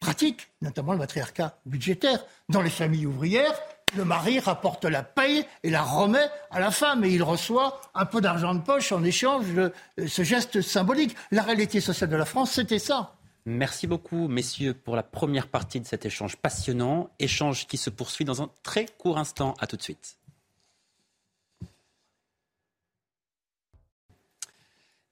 [0.00, 2.24] pratique, notamment le matriarcat budgétaire.
[2.48, 3.54] Dans les familles ouvrières,
[3.96, 8.06] le mari rapporte la paye et la remet à la femme et il reçoit un
[8.06, 11.14] peu d'argent de poche en échange de euh, ce geste symbolique.
[11.30, 13.14] La réalité sociale de la France, c'était ça.
[13.44, 17.10] Merci beaucoup, messieurs, pour la première partie de cet échange passionnant.
[17.18, 19.54] Échange qui se poursuit dans un très court instant.
[19.58, 20.18] À tout de suite.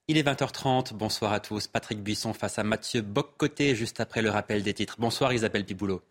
[0.07, 0.93] Il est 20h30.
[0.93, 1.67] Bonsoir à tous.
[1.67, 4.97] Patrick Buisson face à Mathieu Boccoté, juste après le rappel des titres.
[4.99, 6.03] Bonsoir Isabelle Piboulot.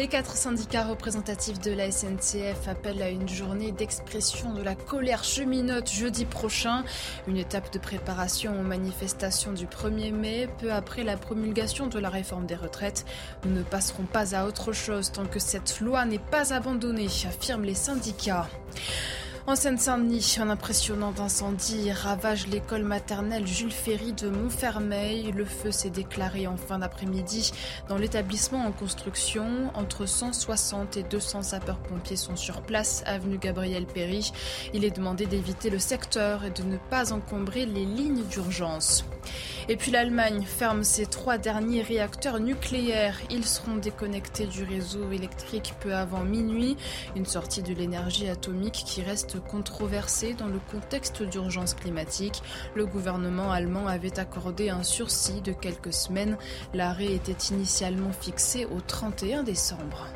[0.00, 5.24] Les quatre syndicats représentatifs de la SNCF appellent à une journée d'expression de la colère
[5.24, 6.84] cheminote jeudi prochain.
[7.28, 12.08] Une étape de préparation aux manifestations du 1er mai, peu après la promulgation de la
[12.08, 13.04] réforme des retraites.
[13.44, 17.64] Nous ne passerons pas à autre chose tant que cette loi n'est pas abandonnée, affirment
[17.64, 18.48] les syndicats.
[19.46, 25.32] En Seine-Saint-Denis, un impressionnant incendie ravage l'école maternelle Jules Ferry de Montfermeil.
[25.32, 27.50] Le feu s'est déclaré en fin d'après-midi
[27.88, 29.70] dans l'établissement en construction.
[29.74, 34.30] Entre 160 et 200 sapeurs-pompiers sont sur place, avenue Gabriel Péry.
[34.74, 39.04] Il est demandé d'éviter le secteur et de ne pas encombrer les lignes d'urgence.
[39.68, 43.20] Et puis l'Allemagne ferme ses trois derniers réacteurs nucléaires.
[43.30, 46.76] Ils seront déconnectés du réseau électrique peu avant minuit.
[47.14, 52.42] Une sortie de l'énergie atomique qui reste controversée dans le contexte d'urgence climatique.
[52.74, 56.36] Le gouvernement allemand avait accordé un sursis de quelques semaines.
[56.74, 60.06] L'arrêt était initialement fixé au 31 décembre.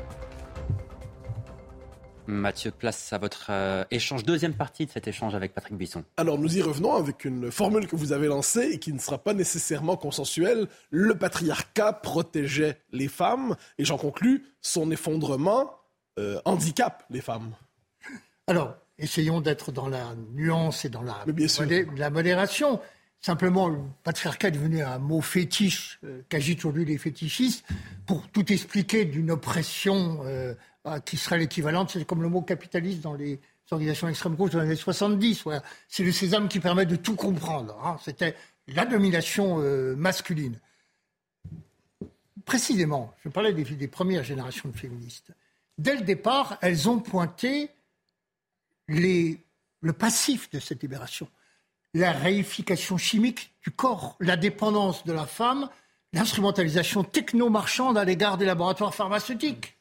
[2.27, 6.03] Mathieu, place à votre euh, échange, deuxième partie de cet échange avec Patrick Buisson.
[6.17, 9.19] Alors nous y revenons avec une formule que vous avez lancée et qui ne sera
[9.19, 10.67] pas nécessairement consensuelle.
[10.89, 15.71] Le patriarcat protégeait les femmes et j'en conclus, son effondrement
[16.17, 17.51] euh, handicape les femmes.
[18.47, 21.25] Alors, essayons d'être dans la nuance et dans la,
[21.97, 22.79] la modération.
[23.21, 27.65] Simplement, le patriarcat est devenu un mot fétiche euh, qu'agitent aujourd'hui les fétichistes
[28.05, 30.53] pour tout expliquer d'une oppression euh,
[31.05, 31.89] qui serait l'équivalente.
[31.89, 33.39] C'est comme le mot capitaliste dans les
[33.71, 35.45] organisations extrême gauche dans les années 70.
[35.87, 37.75] C'est le sésame qui permet de tout comprendre.
[37.83, 37.97] Hein.
[38.03, 38.35] C'était
[38.67, 40.59] la domination euh, masculine.
[42.45, 45.31] Précisément, je parlais des, des premières générations de féministes.
[45.79, 47.71] dès le départ, elles ont pointé
[48.87, 51.27] le passif de cette libération.
[51.93, 55.69] La réification chimique du corps, la dépendance de la femme,
[56.13, 59.75] l'instrumentalisation techno-marchande à l'égard des laboratoires pharmaceutiques.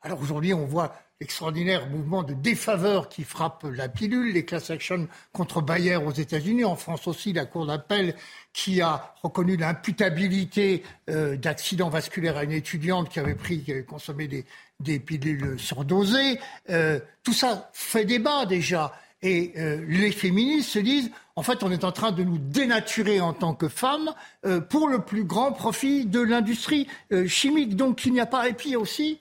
[0.00, 5.06] Alors aujourd'hui, on voit l'extraordinaire mouvement de défaveur qui frappe la pilule, les class actions
[5.32, 8.16] contre Bayer aux États-Unis, en France aussi, la Cour d'appel
[8.52, 13.84] qui a reconnu l'imputabilité euh, d'accidents vasculaires à une étudiante qui avait pris, qui avait
[13.84, 14.44] consommé des,
[14.82, 16.38] des pilules surdosées.
[16.70, 18.94] Euh, tout ça fait débat déjà.
[19.22, 23.20] Et euh, les féministes se disent, en fait, on est en train de nous dénaturer
[23.20, 24.12] en tant que femmes
[24.44, 26.88] euh, pour le plus grand profit de l'industrie
[27.26, 27.76] chimique.
[27.76, 28.48] Donc il n'y a pas.
[28.48, 29.18] Et aussi,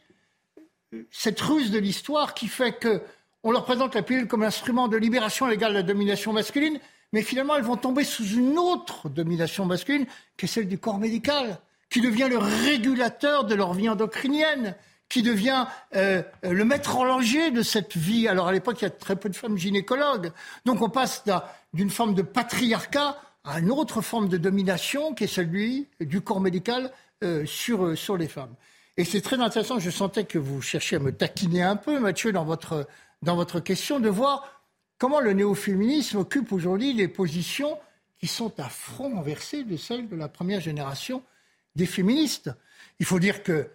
[1.11, 3.01] cette ruse de l'histoire qui fait que
[3.43, 6.79] on leur présente la pilule comme instrument de libération légale de la domination masculine,
[7.11, 10.05] mais finalement elles vont tomber sous une autre domination masculine,
[10.37, 14.75] qui est celle du corps médical, qui devient le régulateur de leur vie endocrinienne,
[15.11, 18.29] qui devient euh, le maître horloger de cette vie.
[18.29, 20.31] Alors à l'époque, il y a très peu de femmes gynécologues.
[20.65, 21.25] Donc on passe
[21.73, 26.39] d'une forme de patriarcat à une autre forme de domination qui est celui du corps
[26.39, 26.91] médical
[27.23, 28.55] euh, sur, euh, sur les femmes.
[28.95, 32.31] Et c'est très intéressant, je sentais que vous cherchiez à me taquiner un peu, Mathieu,
[32.31, 32.87] dans votre,
[33.21, 34.61] dans votre question, de voir
[34.97, 37.77] comment le néo-féminisme occupe aujourd'hui les positions
[38.19, 41.21] qui sont à front renversé de celles de la première génération
[41.75, 42.51] des féministes.
[42.99, 43.69] Il faut dire que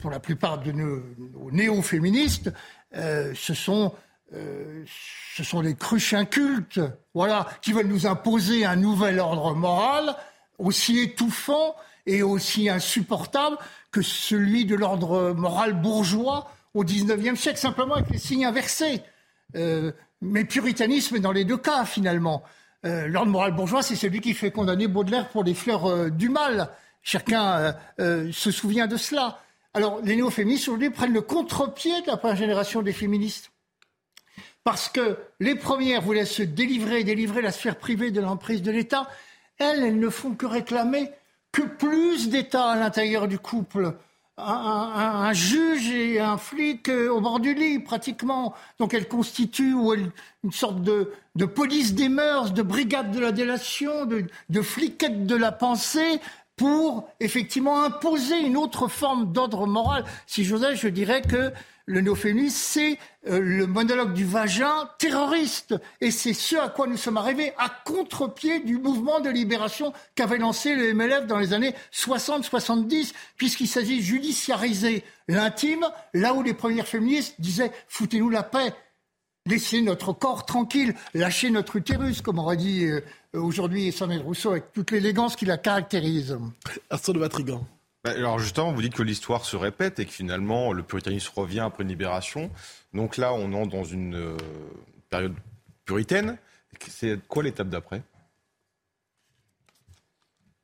[0.00, 1.02] pour la plupart de nos,
[1.50, 2.52] néo-féministes,
[2.94, 3.92] euh, ce sont
[4.34, 4.84] euh,
[5.36, 6.80] ce sont les cruches incultes,
[7.14, 10.16] voilà, qui veulent nous imposer un nouvel ordre moral
[10.58, 11.76] aussi étouffant
[12.06, 13.56] et aussi insupportable
[13.92, 19.02] que celui de l'ordre moral bourgeois au XIXe siècle, simplement avec les signes inversés.
[19.54, 22.42] Euh, mais puritanisme dans les deux cas, finalement.
[22.82, 26.70] l'ordre moral bourgeois, c'est celui qui fait condamner Baudelaire pour les fleurs du mal.
[27.02, 29.40] Chacun se souvient de cela.
[29.76, 33.50] Alors, les néo-féministes aujourd'hui prennent le contre-pied de la première génération des féministes.
[34.64, 39.06] Parce que les premières voulaient se délivrer, délivrer la sphère privée de l'emprise de l'État.
[39.58, 41.10] Elles, elles ne font que réclamer
[41.52, 43.92] que plus d'État à l'intérieur du couple.
[44.38, 48.54] Un, juge et un flic euh, au bord du lit, pratiquement.
[48.78, 49.76] Donc elles constituent
[50.42, 51.12] une sorte de,
[51.44, 56.20] police des mœurs, de brigade de la délation, de, de fliquette de la pensée,
[56.56, 60.04] pour effectivement imposer une autre forme d'ordre moral.
[60.26, 61.52] Si j'osais, je dirais que
[61.88, 65.76] le néophémisme, c'est euh, le monologue du vagin terroriste.
[66.00, 70.38] Et c'est ce à quoi nous sommes arrivés à contre-pied du mouvement de libération qu'avait
[70.38, 76.54] lancé le MLF dans les années 60-70, puisqu'il s'agit de judiciariser l'intime, là où les
[76.54, 78.72] premières féministes disaient foutez-nous la paix,
[79.46, 83.00] laissez notre corps tranquille, lâchez notre utérus, comme aurait dit euh,
[83.36, 86.38] aujourd'hui Samuel Rousseau, avec toute l'élégance qui la caractérise.
[86.90, 87.66] Arthur de Vatrigan.
[88.04, 91.60] Bah, alors justement, vous dites que l'histoire se répète et que finalement le puritanisme revient
[91.60, 92.50] après une libération.
[92.94, 94.36] Donc là, on entre dans une euh,
[95.10, 95.34] période
[95.84, 96.38] puritaine.
[96.88, 98.02] C'est quoi l'étape d'après?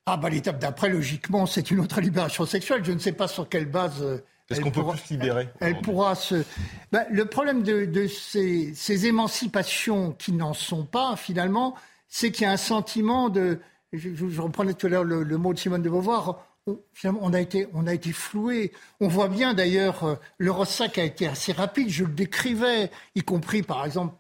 [0.07, 2.85] Ah bah l'étape d'après, logiquement, c'est une autre libération sexuelle.
[2.85, 4.19] Je ne sais pas sur quelle base euh,
[4.53, 6.45] est-ce qu'on peut plus se libérer Elle, pourra se.
[6.91, 11.75] Ben, le problème de, ces, émancipations qui n'en sont pas, finalement,
[12.15, 13.59] c'est qu'il y a un sentiment de.
[13.95, 16.47] Je, reprenais tout à l'heure le, mot de Simone de Beauvoir.
[16.67, 18.71] On, a été, on a été floué.
[19.01, 21.89] On voit bien d'ailleurs, euh, le ressac a été assez rapide.
[21.89, 24.15] Je le décrivais, y compris par exemple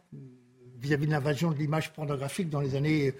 [0.78, 3.12] vis-à-vis de l'invasion de l'image pornographique dans les années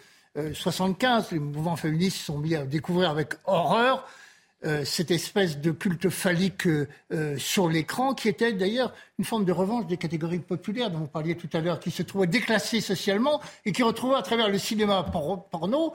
[0.55, 1.27] 75.
[1.27, 4.09] Euh, les mouvements féministes sont mis à découvrir avec horreur
[4.65, 9.51] euh, cette espèce de culte phallique euh, sur l'écran, qui était d'ailleurs une forme de
[9.51, 13.41] revanche des catégories populaires dont vous parliez tout à l'heure, qui se trouvaient déclassées socialement
[13.65, 15.05] et qui retrouvaient à travers le cinéma
[15.51, 15.95] porno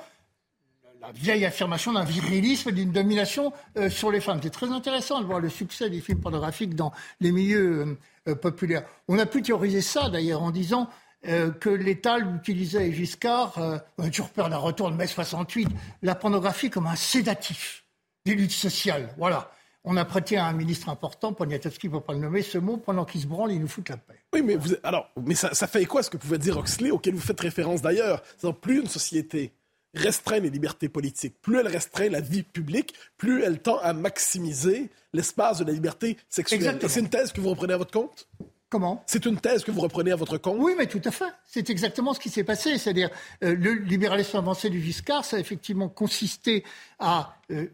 [0.99, 4.41] la vieille affirmation d'un virilisme d'une domination euh, sur les femmes.
[4.43, 7.97] C'est très intéressant de voir le succès des films pornographiques dans les milieux
[8.41, 8.83] populaires.
[9.07, 10.89] On a pu théoriser ça d'ailleurs en disant
[11.23, 13.57] que l'État utilisait Giscard,
[13.97, 15.69] on a toujours peur d'un retour de mai 68,
[16.01, 17.86] la pornographie comme un sédatif
[18.27, 19.09] des luttes sociales.
[19.17, 19.51] Voilà.
[19.83, 23.05] On a prêté à un ministre important, Poniatowski, pour pas le nommer, ce mot, pendant
[23.05, 24.19] qu'il se branle, il nous fout la paix.
[24.33, 27.21] Oui, mais, vous, alors, mais ça, fait quoi ce que pouvait dire Oxley, auquel vous
[27.21, 28.21] faites référence d'ailleurs?
[28.61, 29.53] Plus une société
[29.93, 34.89] restreint les libertés politiques, plus elle restreint la vie publique, plus elle tend à maximiser
[35.13, 36.77] l'espace de la liberté sexuelle.
[36.85, 38.27] C'est une thèse que vous reprenez à votre compte?
[38.69, 41.31] Comment C'est une thèse que vous reprenez à votre compte Oui, mais tout à fait.
[41.45, 42.77] C'est exactement ce qui s'est passé.
[42.77, 43.09] C'est-à-dire,
[43.43, 46.65] euh, le libéralisme avancé du Giscard, ça a effectivement consisté
[46.99, 47.67] à euh,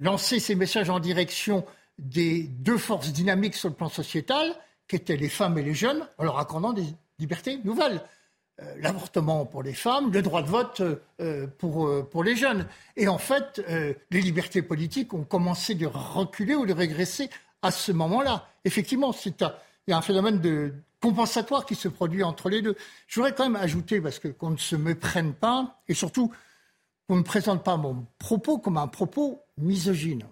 [0.00, 1.66] lancer ces messages en direction
[1.98, 4.54] des deux forces dynamiques sur le plan sociétal,
[4.88, 6.86] qui étaient les femmes et les jeunes, en leur accordant des
[7.18, 8.00] libertés nouvelles.
[8.62, 10.82] Euh, l'avortement pour les femmes, le droit de vote
[11.58, 12.66] pour, pour les jeunes.
[12.96, 13.62] Et en fait,
[14.10, 17.28] les libertés politiques ont commencé de reculer ou de régresser
[17.60, 18.48] à ce moment-là.
[18.64, 19.12] Effectivement,
[19.86, 22.76] il y a un phénomène de compensatoire qui se produit entre les deux.
[23.08, 26.32] Je voudrais quand même ajouter, parce que qu'on ne se méprenne pas, et surtout
[27.08, 30.24] qu'on ne présente pas mon propos comme un propos misogyne.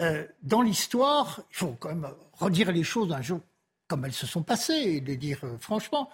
[0.00, 3.40] Euh, dans l'histoire, il faut quand même redire les choses un jour
[3.88, 6.10] comme elles se sont passées et les dire euh, franchement.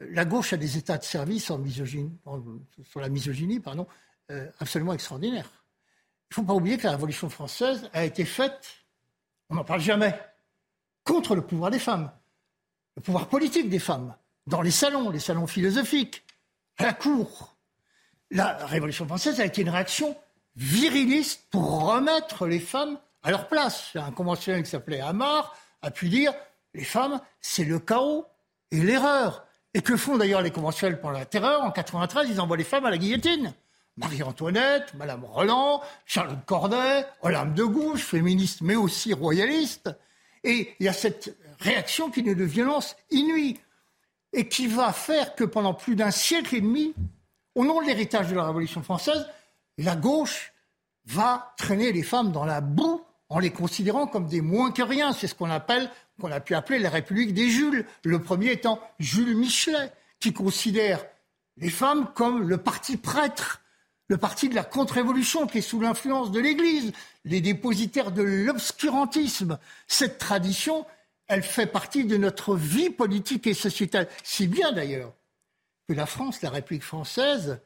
[0.00, 1.56] La gauche a des états de service sur
[3.00, 3.86] la misogynie, pardon,
[4.32, 5.48] euh, absolument extraordinaires.
[6.30, 8.84] Il ne faut pas oublier que la Révolution française a été faite,
[9.48, 10.18] on n'en parle jamais,
[11.04, 12.10] contre le pouvoir des femmes,
[12.96, 14.14] le pouvoir politique des femmes,
[14.46, 16.24] dans les salons, les salons philosophiques,
[16.78, 17.56] à la cour.
[18.30, 20.16] La Révolution française a été une réaction
[20.56, 23.92] viriliste pour remettre les femmes à leur place.
[23.94, 26.32] Un conventionnel qui s'appelait Amar a pu dire
[26.74, 28.26] les femmes, c'est le chaos
[28.70, 29.46] et l'erreur.
[29.74, 32.84] Et que font d'ailleurs les conventionnels pendant la terreur En 93, ils envoient les femmes
[32.84, 33.54] à la guillotine.
[33.96, 39.90] Marie-Antoinette, Madame Roland, Charlotte Corday, Olympe de Gouges, féministe mais aussi royaliste.
[40.44, 43.58] Et il y a cette réaction qui est de violence inouïe
[44.32, 46.94] et qui va faire que pendant plus d'un siècle et demi,
[47.54, 49.26] au nom de l'héritage de la Révolution française,
[49.78, 50.52] la gauche
[51.06, 55.12] va traîner les femmes dans la boue en les considérant comme des moins que rien.
[55.12, 55.90] C'est ce qu'on appelle,
[56.20, 57.86] qu'on a pu appeler la République des Jules.
[58.04, 61.04] Le premier étant Jules Michelet, qui considère
[61.56, 63.61] les femmes comme le parti prêtre,
[64.08, 66.92] le parti de la contre-révolution qui est sous l'influence de l'Église,
[67.24, 69.58] les dépositaires de l'obscurantisme.
[69.86, 70.84] Cette tradition,
[71.28, 74.08] elle fait partie de notre vie politique et sociétale.
[74.22, 75.12] Si bien d'ailleurs
[75.88, 77.60] que la France, la République française,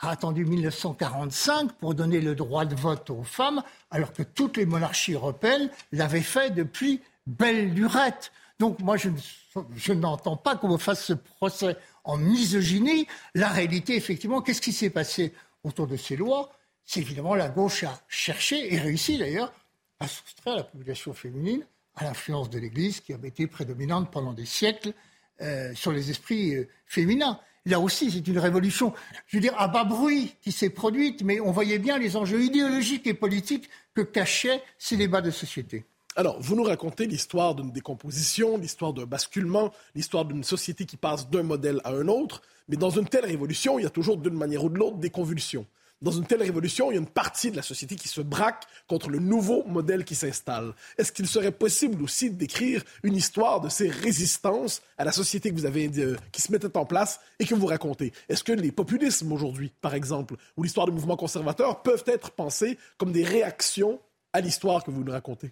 [0.00, 4.66] a attendu 1945 pour donner le droit de vote aux femmes, alors que toutes les
[4.66, 8.32] monarchies européennes l'avaient fait depuis belle lurette.
[8.58, 13.06] Donc moi, je, n'entends pas qu'on me fasse ce procès en misogynie.
[13.34, 15.32] La réalité, effectivement, qu'est-ce qui s'est passé?
[15.64, 16.52] Autour de ces lois
[16.84, 19.52] C'est évidemment la gauche a cherché, et réussi d'ailleurs,
[20.00, 24.46] à soustraire la population féminine à l'influence de l'Église qui avait été prédominante pendant des
[24.46, 24.92] siècles
[25.40, 28.92] euh, sur les esprits euh, féminins là aussi, c'est une révolution,
[29.26, 32.42] je veux dire, à bas bruit qui s'est produite, mais on voyait bien les enjeux
[32.42, 35.84] idéologiques et politiques que cachaient ces débats de société.
[36.18, 41.30] Alors, vous nous racontez l'histoire d'une décomposition, l'histoire d'un basculement, l'histoire d'une société qui passe
[41.30, 44.34] d'un modèle à un autre, mais dans une telle révolution, il y a toujours d'une
[44.34, 45.64] manière ou de l'autre des convulsions
[46.00, 48.64] dans une telle révolution, il y a une partie de la société qui se braque
[48.86, 50.72] contre le nouveau modèle qui s'installe.
[50.96, 55.56] Est-ce qu'il serait possible aussi d'écrire une histoire de ces résistances à la société que
[55.56, 58.12] vous avez, euh, qui se mettait en place et que vous racontez?
[58.28, 62.78] Est-ce que les populismes aujourd'hui, par exemple, ou l'histoire du mouvement conservateur peuvent être pensés
[62.96, 64.00] comme des réactions
[64.32, 65.50] à l'histoire que vous nous racontez?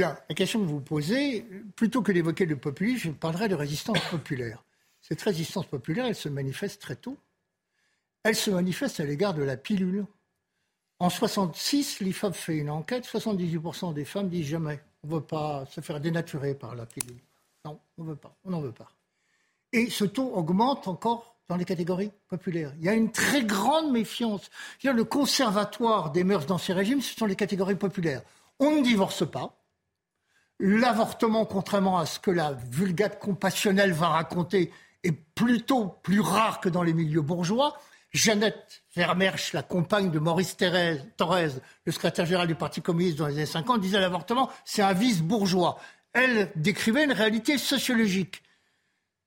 [0.00, 1.46] La question que vous posez,
[1.76, 4.64] plutôt que d'évoquer le populisme, je parlerai de résistance populaire.
[5.00, 7.16] Cette résistance populaire, elle se manifeste très tôt
[8.22, 10.04] elle se manifeste à l'égard de la pilule.
[10.98, 15.64] En 66, l'IFAB fait une enquête, 78% des femmes disent jamais, on ne veut pas
[15.66, 17.20] se faire dénaturer par la pilule.
[17.64, 18.90] Non, on veut pas, on n'en veut pas.
[19.72, 22.74] Et ce taux augmente encore dans les catégories populaires.
[22.78, 24.50] Il y a une très grande méfiance.
[24.84, 28.22] Le conservatoire des mœurs dans ces régimes, ce sont les catégories populaires.
[28.58, 29.56] On ne divorce pas.
[30.62, 34.70] L'avortement, contrairement à ce que la vulgate compassionnelle va raconter,
[35.02, 37.78] est plutôt plus rare que dans les milieux bourgeois.
[38.12, 40.58] Jeannette Vermersch, la compagne de Maurice
[41.16, 41.52] Thorez,
[41.86, 45.22] le secrétaire général du Parti communiste dans les années 50, disait l'avortement, c'est un vice
[45.22, 45.78] bourgeois.
[46.12, 48.42] Elle décrivait une réalité sociologique.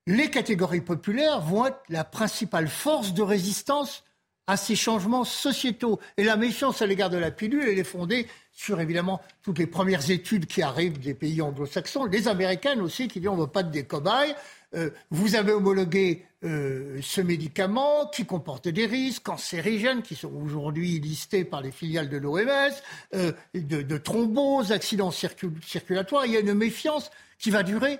[0.05, 4.03] Les catégories populaires vont être la principale force de résistance
[4.47, 5.99] à ces changements sociétaux.
[6.17, 9.67] Et la méfiance à l'égard de la pilule, elle est fondée sur évidemment toutes les
[9.67, 13.47] premières études qui arrivent des pays anglo-saxons, les américaines aussi, qui disent on ne veut
[13.47, 14.35] pas de cobayes.
[14.75, 20.99] Euh, vous avez homologué euh, ce médicament qui comporte des risques cancérigènes qui sont aujourd'hui
[20.99, 22.73] listés par les filiales de l'OMS,
[23.13, 26.25] euh, de, de, thromboses, accidents circulatoires.
[26.25, 27.99] Il y a une méfiance qui va durer,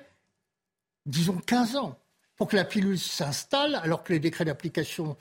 [1.06, 2.00] disons, 15 ans
[2.36, 5.16] pour que la pilule s'installe, alors que les décrets d'application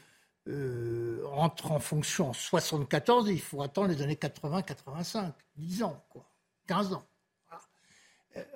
[0.47, 6.24] entrent en fonction en 74, il faut attendre les années 80-85, 10 ans, quoi,
[6.66, 7.05] 15 ans.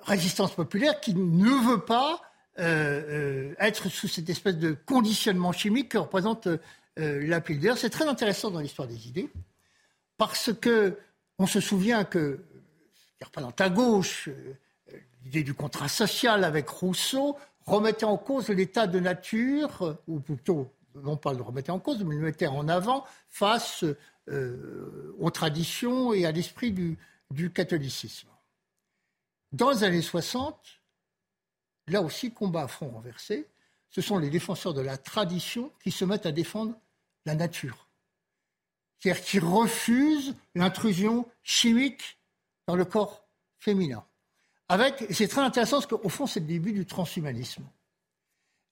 [0.01, 2.21] Résistance populaire qui ne veut pas
[2.59, 6.57] euh, euh, être sous cette espèce de conditionnement chimique que représente euh,
[6.97, 7.77] la pilule.
[7.77, 9.29] c'est très intéressant dans l'histoire des idées,
[10.17, 10.97] parce que
[11.37, 12.43] on se souvient que,
[13.23, 14.29] représente à gauche,
[15.23, 20.73] l'idée du contrat social avec Rousseau remettait en cause l'état de nature, ou plutôt,
[21.03, 23.85] non pas le remettait en cause, mais le mettait en avant face
[24.29, 26.97] aux traditions et à l'esprit du,
[27.31, 28.29] du catholicisme.
[29.51, 30.81] Dans les années 60,
[31.87, 33.47] là aussi, combat à front renversé,
[33.89, 36.75] ce sont les défenseurs de la tradition qui se mettent à défendre
[37.25, 37.87] la nature.
[38.99, 42.19] C'est-à-dire qui refusent l'intrusion chimique
[42.67, 43.25] dans le corps
[43.59, 44.05] féminin.
[44.69, 47.63] Avec, c'est très intéressant parce qu'au fond, c'est le début du transhumanisme.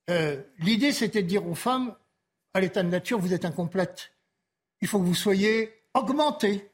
[0.10, 1.96] Euh, l'idée, c'était de dire aux femmes,
[2.56, 4.14] à l'état de nature, vous êtes incomplète.
[4.82, 6.72] Il faut que vous soyez augmentée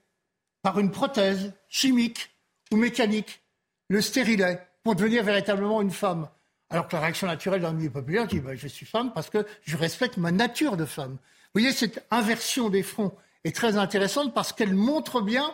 [0.61, 2.29] par une prothèse chimique
[2.71, 3.41] ou mécanique,
[3.89, 6.29] le stérilet, pour devenir véritablement une femme.
[6.69, 9.43] Alors que la réaction naturelle le milieu populaire dit ben, Je suis femme parce que
[9.63, 11.13] je respecte ma nature de femme.
[11.13, 13.13] Vous voyez, cette inversion des fronts
[13.43, 15.51] est très intéressante parce qu'elle montre bien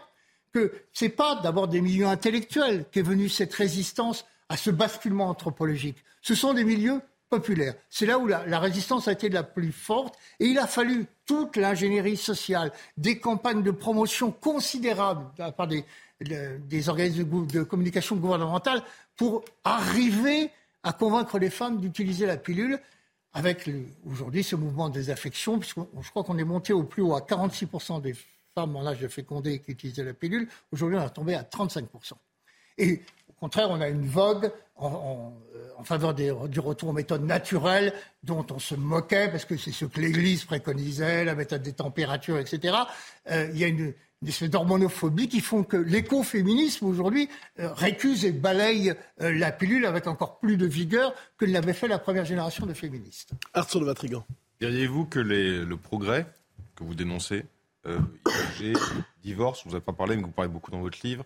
[0.54, 5.30] que ce n'est pas d'abord des milieux intellectuels qu'est venue cette résistance à ce basculement
[5.30, 6.04] anthropologique.
[6.22, 7.76] Ce sont des milieux populaires.
[7.90, 11.58] C'est là où la, résistance a été la plus forte et il a fallu toute
[11.58, 15.86] l'ingénierie sociale, des campagnes de promotion considérables de la part des,
[16.22, 18.82] des organismes de communication gouvernementale
[19.16, 20.52] pour arriver
[20.84, 22.80] à convaincre les femmes d'utiliser la pilule
[23.34, 23.70] avec
[24.06, 27.20] aujourd'hui ce mouvement des affections, puisque je crois qu'on est monté au plus haut à
[27.20, 28.16] 46% des
[28.56, 30.48] femmes en âge de féconder qui utilisaient la pilule.
[30.72, 32.14] Aujourd'hui, on est tombé à 35%.
[32.80, 33.02] Et
[33.40, 38.60] contraire, on a une vogue en, euh, faveur du retour aux méthodes naturelles dont on
[38.60, 42.76] se moquait parce que c'est ce que l'Église préconisait, la méthode des températures, etc.
[43.32, 47.30] Euh, il y a une, des espèces d'hormonophobie qui font que l'écoféminisme aujourd'hui
[47.60, 51.74] euh, récuse et balaye euh, la pilule avec encore plus de vigueur que ne l'avait
[51.74, 53.32] fait la première génération de féministes.
[53.54, 54.26] Arthur de Vatrigan.
[54.60, 56.26] Diriez-vous que le progrès
[56.76, 57.46] que vous dénoncez,
[57.86, 58.00] euh,
[59.24, 61.24] divorce, vous n'avez pas parlé, mais vous parlez beaucoup dans votre livre,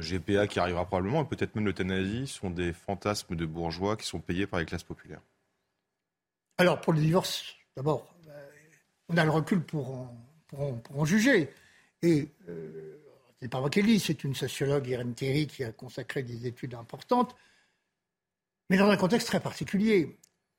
[0.00, 4.20] GPA qui arrivera probablement, et peut-être même l'euthanasie, sont des fantasmes de bourgeois qui sont
[4.20, 5.22] payés par les classes populaires
[6.58, 8.12] Alors, pour le divorce, d'abord,
[9.08, 10.08] on a le recul pour
[10.94, 11.50] en juger.
[12.02, 12.98] Et euh,
[13.40, 17.34] c'est pas moi qui c'est une sociologue, Irène Théry, qui a consacré des études importantes,
[18.70, 20.18] mais dans un contexte très particulier.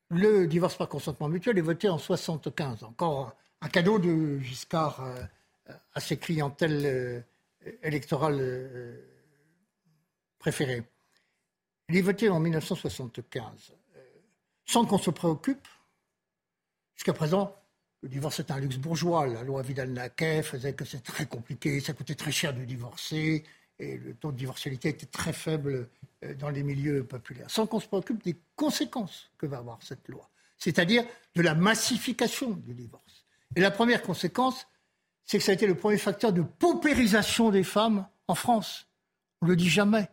[0.10, 5.74] Le divorce par consentement mutuel est voté en 75, encore un cadeau de Giscard euh,
[5.94, 7.26] à ses clientèles
[7.68, 8.98] euh, électorales euh,
[10.40, 10.84] préférées.
[11.90, 13.74] Il est voté en 1975,
[14.66, 15.68] sans qu'on se préoccupe.
[16.96, 17.56] Jusqu'à présent,
[18.02, 19.28] le divorce est un luxe bourgeois.
[19.28, 23.44] La loi Vidal-Naquet faisait que c'est très compliqué, ça coûtait très cher de divorcer,
[23.80, 25.90] et le taux de divorcialité était très faible
[26.24, 30.08] euh, dans les milieux populaires, sans qu'on se préoccupe des conséquences que va avoir cette
[30.08, 31.04] loi, c'est-à-dire
[31.36, 33.26] de la massification du divorce.
[33.56, 34.68] Et la première conséquence,
[35.26, 38.88] c'est que ça a été le premier facteur de paupérisation des femmes en France.
[39.42, 40.10] On ne le dit jamais.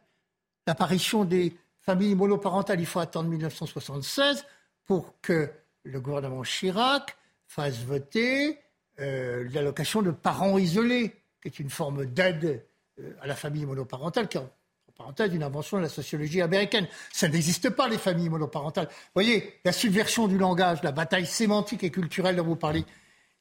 [0.67, 4.45] L'apparition des familles monoparentales, il faut attendre 1976
[4.85, 5.51] pour que
[5.85, 8.59] le gouvernement Chirac fasse voter
[9.01, 12.65] euh, l'allocation de parents isolés, qui est une forme d'aide
[13.01, 14.51] euh, à la famille monoparentale, qui est en
[14.97, 16.87] parenthèse une invention de la sociologie américaine.
[17.13, 18.87] Ça n'existe pas, les familles monoparentales.
[18.89, 22.85] Vous voyez, la subversion du langage, la bataille sémantique et culturelle dont vous parlez,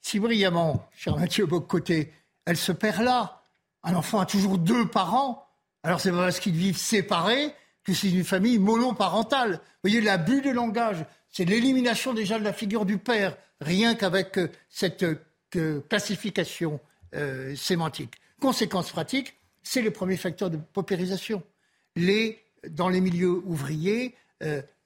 [0.01, 2.13] si brillamment, cher Mathieu Boccoté,
[2.45, 3.43] elle se perd là.
[3.83, 5.47] Un enfant a toujours deux parents,
[5.83, 9.53] alors c'est pas parce qu'ils vivent séparés que c'est une famille monoparentale.
[9.53, 14.37] Vous voyez, l'abus de langage, c'est l'élimination déjà de la figure du père rien qu'avec
[14.37, 15.03] euh, cette
[15.55, 16.79] euh, classification
[17.15, 18.15] euh, sémantique.
[18.39, 21.43] Conséquence pratique, c'est le premier facteur de paupérisation.
[21.95, 22.39] Les,
[22.69, 24.15] dans les milieux ouvriers,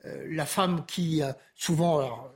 [0.03, 1.21] la femme qui
[1.53, 2.27] souvent,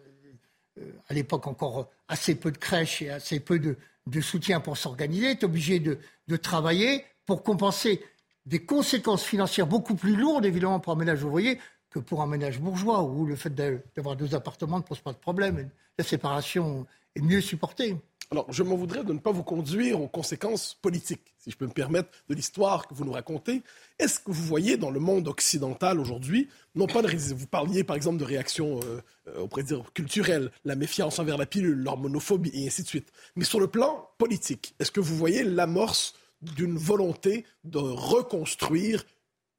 [1.08, 3.76] à l'époque encore assez peu de crèches et assez peu de,
[4.22, 8.02] soutien pour s'organiser, est obligée de, de, travailler pour compenser
[8.46, 11.60] des conséquences financières beaucoup plus lourdes, évidemment, pour un ménage ouvrier
[11.90, 15.18] que pour un ménage bourgeois, où le fait d'avoir deux appartements ne pose pas de
[15.18, 15.70] problème.
[15.98, 16.86] La séparation
[17.20, 17.96] mieux supportée.
[18.30, 21.66] Alors, je m'en voudrais de ne pas vous conduire aux conséquences politiques, si je peux
[21.66, 23.62] me permettre, de l'histoire que vous nous racontez.
[24.00, 27.96] Est-ce que vous voyez dans le monde occidental aujourd'hui, non pas de, vous parliez par
[27.96, 32.52] exemple de réactions, euh, euh, on pourrait dire culturelles, la méfiance envers la pilule, l'hormonophobie
[32.54, 36.78] et ainsi de suite, mais sur le plan politique, est-ce que vous voyez l'amorce d'une
[36.78, 39.06] volonté de reconstruire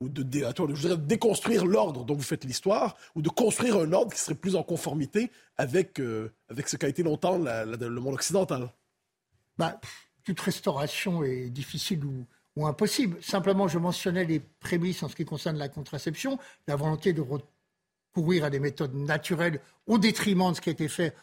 [0.00, 4.34] ou de, déconstruire l'ordre dont vous faites l'histoire, ou de construire un ordre qui serait
[4.34, 8.72] plus en conformité avec, euh, avec ce qu'a été longtemps le monde occidental
[9.56, 9.80] bah,
[10.24, 12.26] Toute restauration est difficile ou,
[12.56, 13.22] ou, impossible.
[13.22, 16.38] Simplement, je mentionnais les prémices en ce qui concerne la contraception,
[16.68, 20.88] la volonté de recourir à des méthodes naturelles au détriment de ce qui a été
[20.88, 21.14] fait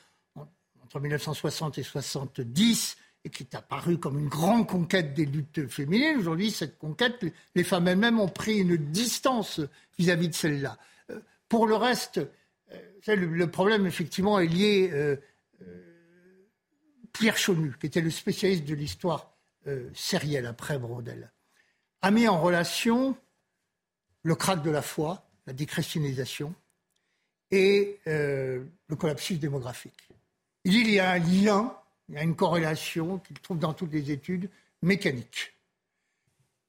[0.83, 6.17] entre 1960 et 1970 et qui est apparu comme une grande conquête des luttes féminines.
[6.17, 9.59] Aujourd'hui, cette conquête, les femmes elles-mêmes ont pris une distance
[9.97, 10.77] vis-à-vis de celle-là.
[11.09, 11.19] Euh,
[11.49, 12.21] pour le reste,
[12.71, 14.91] euh, le, problème, effectivement, est lié.
[14.93, 15.17] Euh,
[17.13, 19.31] Pierre Chaunu, qui était le spécialiste de l'histoire
[19.93, 21.31] sérielle après Brodel,
[22.01, 23.15] a mis en relation
[24.21, 26.53] le krach de la foi, la déchristianisation
[27.51, 30.09] et le collapsus démographique.
[30.65, 31.73] Il y a un lien
[32.09, 34.49] il y a une corrélation qu'il trouve dans toutes les études
[34.81, 35.53] mécanique.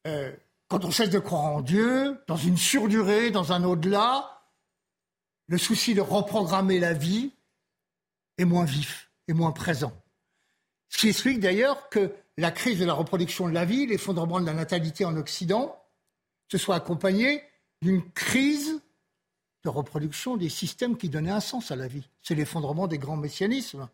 [0.07, 0.33] Euh,
[0.69, 4.43] quand on cesse de croire en Dieu, dans une surdurée, dans un au-delà,
[5.49, 7.33] le souci de reprogrammer la vie
[8.39, 9.93] est moins vif et moins présent.
[10.89, 14.47] Ce qui explique d'ailleurs que la crise de la reproduction de la vie, l'effondrement de
[14.47, 15.81] la natalité en Occident,
[16.51, 17.43] se soit accompagné
[17.83, 18.81] d'une crise
[19.65, 22.09] de reproduction des systèmes qui donnaient un sens à la vie.
[22.23, 23.89] C'est l'effondrement des grands messianismes.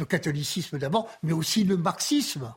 [0.00, 2.54] Le catholicisme d'abord, mais aussi le marxisme.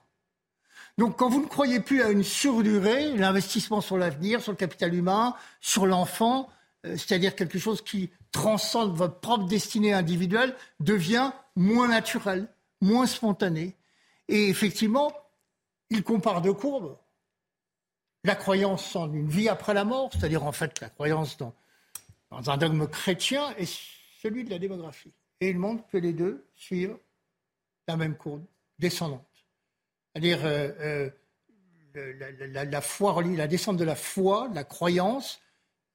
[0.98, 4.94] Donc quand vous ne croyez plus à une surdurée, l'investissement sur l'avenir, sur le capital
[4.94, 6.50] humain, sur l'enfant,
[6.86, 12.48] euh, c'est-à-dire quelque chose qui transcende votre propre destinée individuelle, devient moins naturel,
[12.80, 13.76] moins spontané.
[14.30, 15.12] Et effectivement,
[15.89, 16.98] il compare deux courbes.
[18.24, 21.54] La croyance en une vie après la mort, c'est-à-dire en fait la croyance dans,
[22.32, 23.66] dans un dogme chrétien, et
[24.22, 25.12] celui de la démographie.
[25.41, 26.96] Et il montre que les deux suivent
[27.88, 28.44] la même courbe
[28.80, 29.26] descendante.
[30.14, 31.10] C'est-à-dire euh,
[31.96, 32.14] euh,
[32.54, 35.42] la, descente de la foi, la croyance,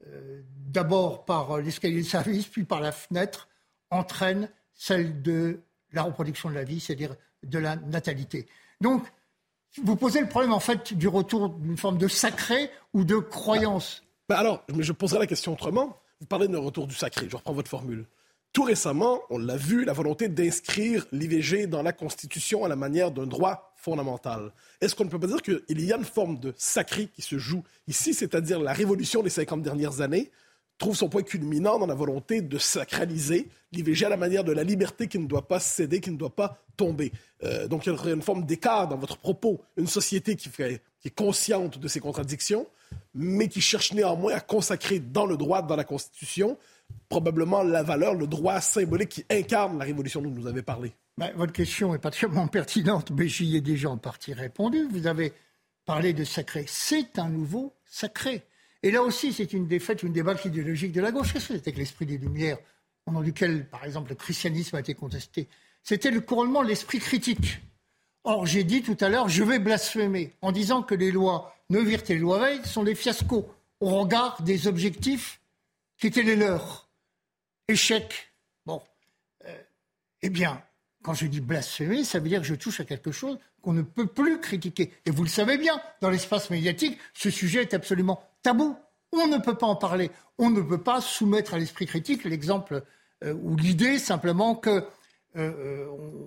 [0.07, 3.49] euh, d'abord par l'escalier de service, puis par la fenêtre,
[3.91, 5.61] entraîne celle de
[5.93, 8.47] la reproduction de la vie, c'est-à-dire de la natalité.
[8.81, 9.07] Donc,
[9.83, 14.03] vous posez le problème en fait du retour d'une forme de sacré ou de croyance.
[14.29, 15.97] Ben alors, je poserai la question autrement.
[16.21, 17.29] Vous parlez d'un retour du sacré.
[17.29, 18.07] Je reprends votre formule.
[18.59, 23.13] Tout récemment, on l'a vu, la volonté d'inscrire l'IVG dans la Constitution à la manière
[23.13, 24.53] d'un droit fondamental.
[24.81, 27.39] Est-ce qu'on ne peut pas dire qu'il y a une forme de sacré qui se
[27.39, 30.33] joue ici, c'est-à-dire la révolution des 50 dernières années
[30.77, 34.65] trouve son point culminant dans la volonté de sacraliser l'IVG à la manière de la
[34.65, 37.13] liberté qui ne doit pas céder, qui ne doit pas tomber?
[37.45, 39.61] Euh, donc il y a une forme d'écart dans votre propos.
[39.77, 42.67] Une société qui, qui est consciente de ces contradictions,
[43.15, 46.59] mais qui cherche néanmoins à consacrer dans le droit, dans la Constitution,
[47.09, 50.93] probablement la valeur, le droit symbolique qui incarne la révolution dont vous avez parlé.
[51.17, 54.87] Ben, votre question est particulièrement pertinente, mais j'y ai déjà en partie répondu.
[54.91, 55.33] Vous avez
[55.85, 56.65] parlé de sacré.
[56.69, 58.43] C'est un nouveau sacré.
[58.83, 61.33] Et là aussi, c'est une défaite, une débat idéologique de la gauche.
[61.33, 62.59] Qu'est-ce que c'était que l'esprit des Lumières,
[63.07, 65.49] au nom duquel, par exemple, le christianisme a été contesté?
[65.83, 67.61] C'était le couronnement de l'esprit critique.
[68.25, 72.11] Or, j'ai dit tout à l'heure, je vais blasphémer en disant que les lois Neuwirth
[72.11, 73.49] et Veil sont des fiascos
[73.81, 75.38] au regard des objectifs
[75.99, 76.89] qui étaient les leurs.
[77.69, 78.33] Échec.
[78.65, 78.83] Bon.
[79.47, 79.63] Euh,
[80.23, 80.63] eh bien,
[81.03, 83.83] quand je dis blasphémer, ça veut dire que je touche à quelque chose qu'on ne
[83.83, 84.93] peut plus critiquer.
[85.05, 88.77] Et vous le savez bien, dans l'espace médiatique, ce sujet est absolument tabou.
[89.13, 90.11] On ne peut pas en parler.
[90.39, 92.85] On ne peut pas soumettre à l'esprit critique l'exemple
[93.25, 94.85] euh, ou l'idée simplement que
[95.37, 95.87] euh,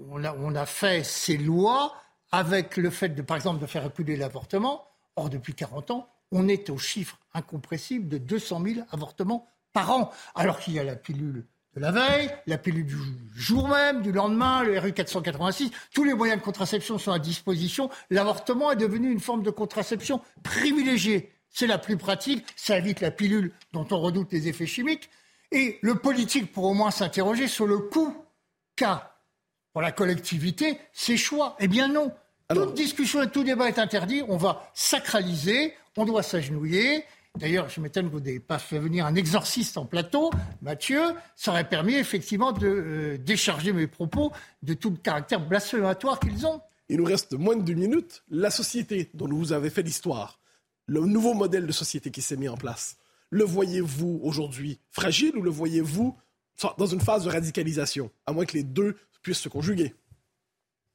[0.09, 1.95] on, a, fait ces lois
[2.31, 4.87] avec le fait, de, par exemple, de faire reculer l'avortement.
[5.15, 10.11] Or, depuis 40 ans, on est au chiffre incompressible de 200 000 avortements par an,
[10.35, 11.45] alors qu'il y a la pilule
[11.75, 12.97] de la veille, la pilule du
[13.33, 17.89] jour même, du lendemain, le RU 486, tous les moyens de contraception sont à disposition.
[18.09, 21.31] L'avortement est devenu une forme de contraception privilégiée.
[21.49, 25.09] C'est la plus pratique, ça évite la pilule dont on redoute les effets chimiques.
[25.51, 28.15] Et le politique pour au moins s'interroger sur le coût
[28.75, 29.17] qu'a
[29.73, 31.55] pour la collectivité ces choix.
[31.59, 32.11] Eh bien non.
[32.49, 34.23] Toute discussion et tout débat est interdit.
[34.27, 37.05] On va sacraliser, on doit s'agenouiller.
[37.37, 41.01] D'ailleurs, je m'étonne que vous n'ayez pas fait venir un exorciste en plateau, Mathieu.
[41.35, 44.31] Ça aurait permis effectivement de euh, décharger mes propos
[44.63, 46.61] de tout le caractère blasphématoire qu'ils ont.
[46.89, 48.23] Il nous reste moins de deux minutes.
[48.29, 50.39] La société dont vous avez fait l'histoire,
[50.87, 52.97] le nouveau modèle de société qui s'est mis en place,
[53.29, 56.17] le voyez-vous aujourd'hui fragile ou le voyez-vous
[56.77, 59.95] dans une phase de radicalisation, à moins que les deux puissent se conjuguer?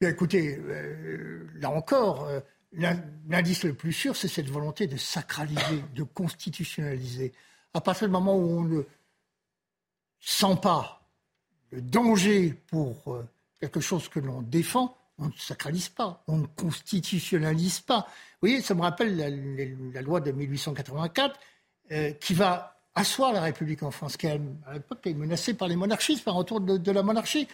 [0.01, 2.39] Écoutez, euh, là encore, euh,
[2.73, 7.31] L'indice le plus sûr, c'est cette volonté de sacraliser, de constitutionnaliser.
[7.73, 8.83] À partir du moment où on ne
[10.19, 11.01] sent pas
[11.71, 13.27] le danger pour euh,
[13.59, 17.99] quelque chose que l'on défend, on ne sacralise pas, on ne constitutionnalise pas.
[18.41, 21.39] Vous voyez, ça me rappelle la, loi de 1884
[21.91, 24.37] euh, qui va asseoir la République en France, qui à
[24.73, 27.47] l'époque est menacée par les monarchistes, par retour de, de la monarchie.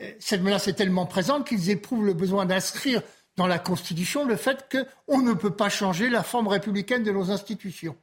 [0.00, 3.02] Euh, cette menace est tellement présente qu'ils éprouvent le besoin d'inscrire
[3.36, 7.30] dans la Constitution le fait qu'on ne peut pas changer la forme républicaine de nos
[7.30, 7.96] institutions.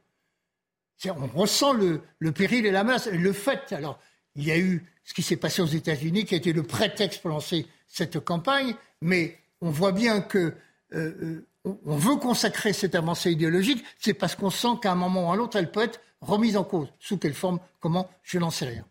[1.06, 3.08] On ressent le, péril et la menace.
[3.08, 4.00] Et le fait, alors,
[4.36, 7.22] il y a eu ce qui s'est passé aux États-Unis qui a été le prétexte
[7.22, 10.54] pour lancer cette campagne, mais on voit bien que
[10.94, 15.30] euh, euh, on veut consacrer cette avancée idéologique, c'est parce qu'on sent qu'à un moment
[15.30, 16.88] ou à l'autre, elle peut être remise en cause.
[17.00, 18.86] Sous quelle forme Comment Je n'en sais rien.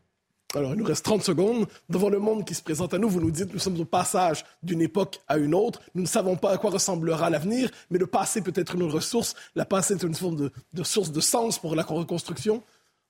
[0.54, 1.66] Alors, il nous reste 30 secondes.
[1.88, 4.44] Devant le monde qui se présente à nous, vous nous dites, nous sommes au passage
[4.62, 5.80] d'une époque à une autre.
[5.94, 9.34] Nous ne savons pas à quoi ressemblera l'avenir, mais le passé peut être une ressource.
[9.54, 12.62] La passé est une forme de, source de sens pour la reconstruction.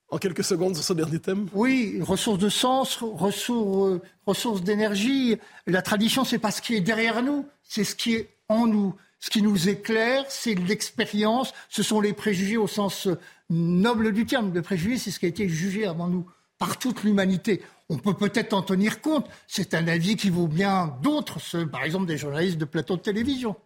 [0.08, 1.48] En quelques secondes sur ce dernier thème.
[1.54, 5.38] Oui, ressource de sens, ressource, ressource d'énergie.
[5.66, 8.94] La tradition, c'est pas ce qui est derrière nous, c'est ce qui est en nous.
[9.20, 13.08] Ce qui nous éclaire, c'est l'expérience, ce sont les préjugés au sens
[13.48, 14.52] noble du terme.
[14.52, 16.26] Le préjugé, c'est ce qui a été jugé avant nous
[16.62, 17.60] par toute l'humanité.
[17.88, 19.26] On peut peut-être en tenir compte.
[19.48, 23.56] C'est un avis qui vaut bien d'autres, par exemple des journalistes de plateau de télévision.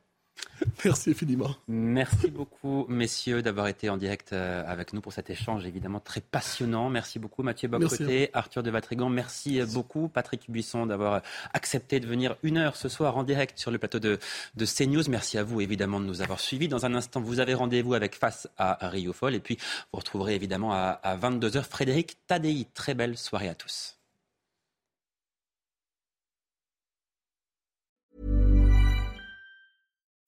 [0.84, 1.54] Merci infiniment.
[1.68, 6.20] Merci beaucoup, messieurs, d'avoir été en direct euh, avec nous pour cet échange évidemment très
[6.20, 6.88] passionnant.
[6.88, 9.08] Merci beaucoup, Mathieu Bocoté, Arthur de Vatrigan.
[9.08, 11.22] Merci, euh, beaucoup, Patrick Buisson, d'avoir
[11.52, 14.18] accepté de venir une heure ce soir en direct sur le plateau de,
[14.54, 15.08] de CNews.
[15.08, 16.68] Merci à vous, évidemment, de nous avoir suivis.
[16.68, 19.34] Dans un instant, vous avez rendez-vous avec Face à Rio Foll.
[19.34, 19.58] Et puis,
[19.92, 22.66] vous retrouverez évidemment à, à 22h Frédéric Tadei.
[22.74, 23.95] Très belle soirée à tous.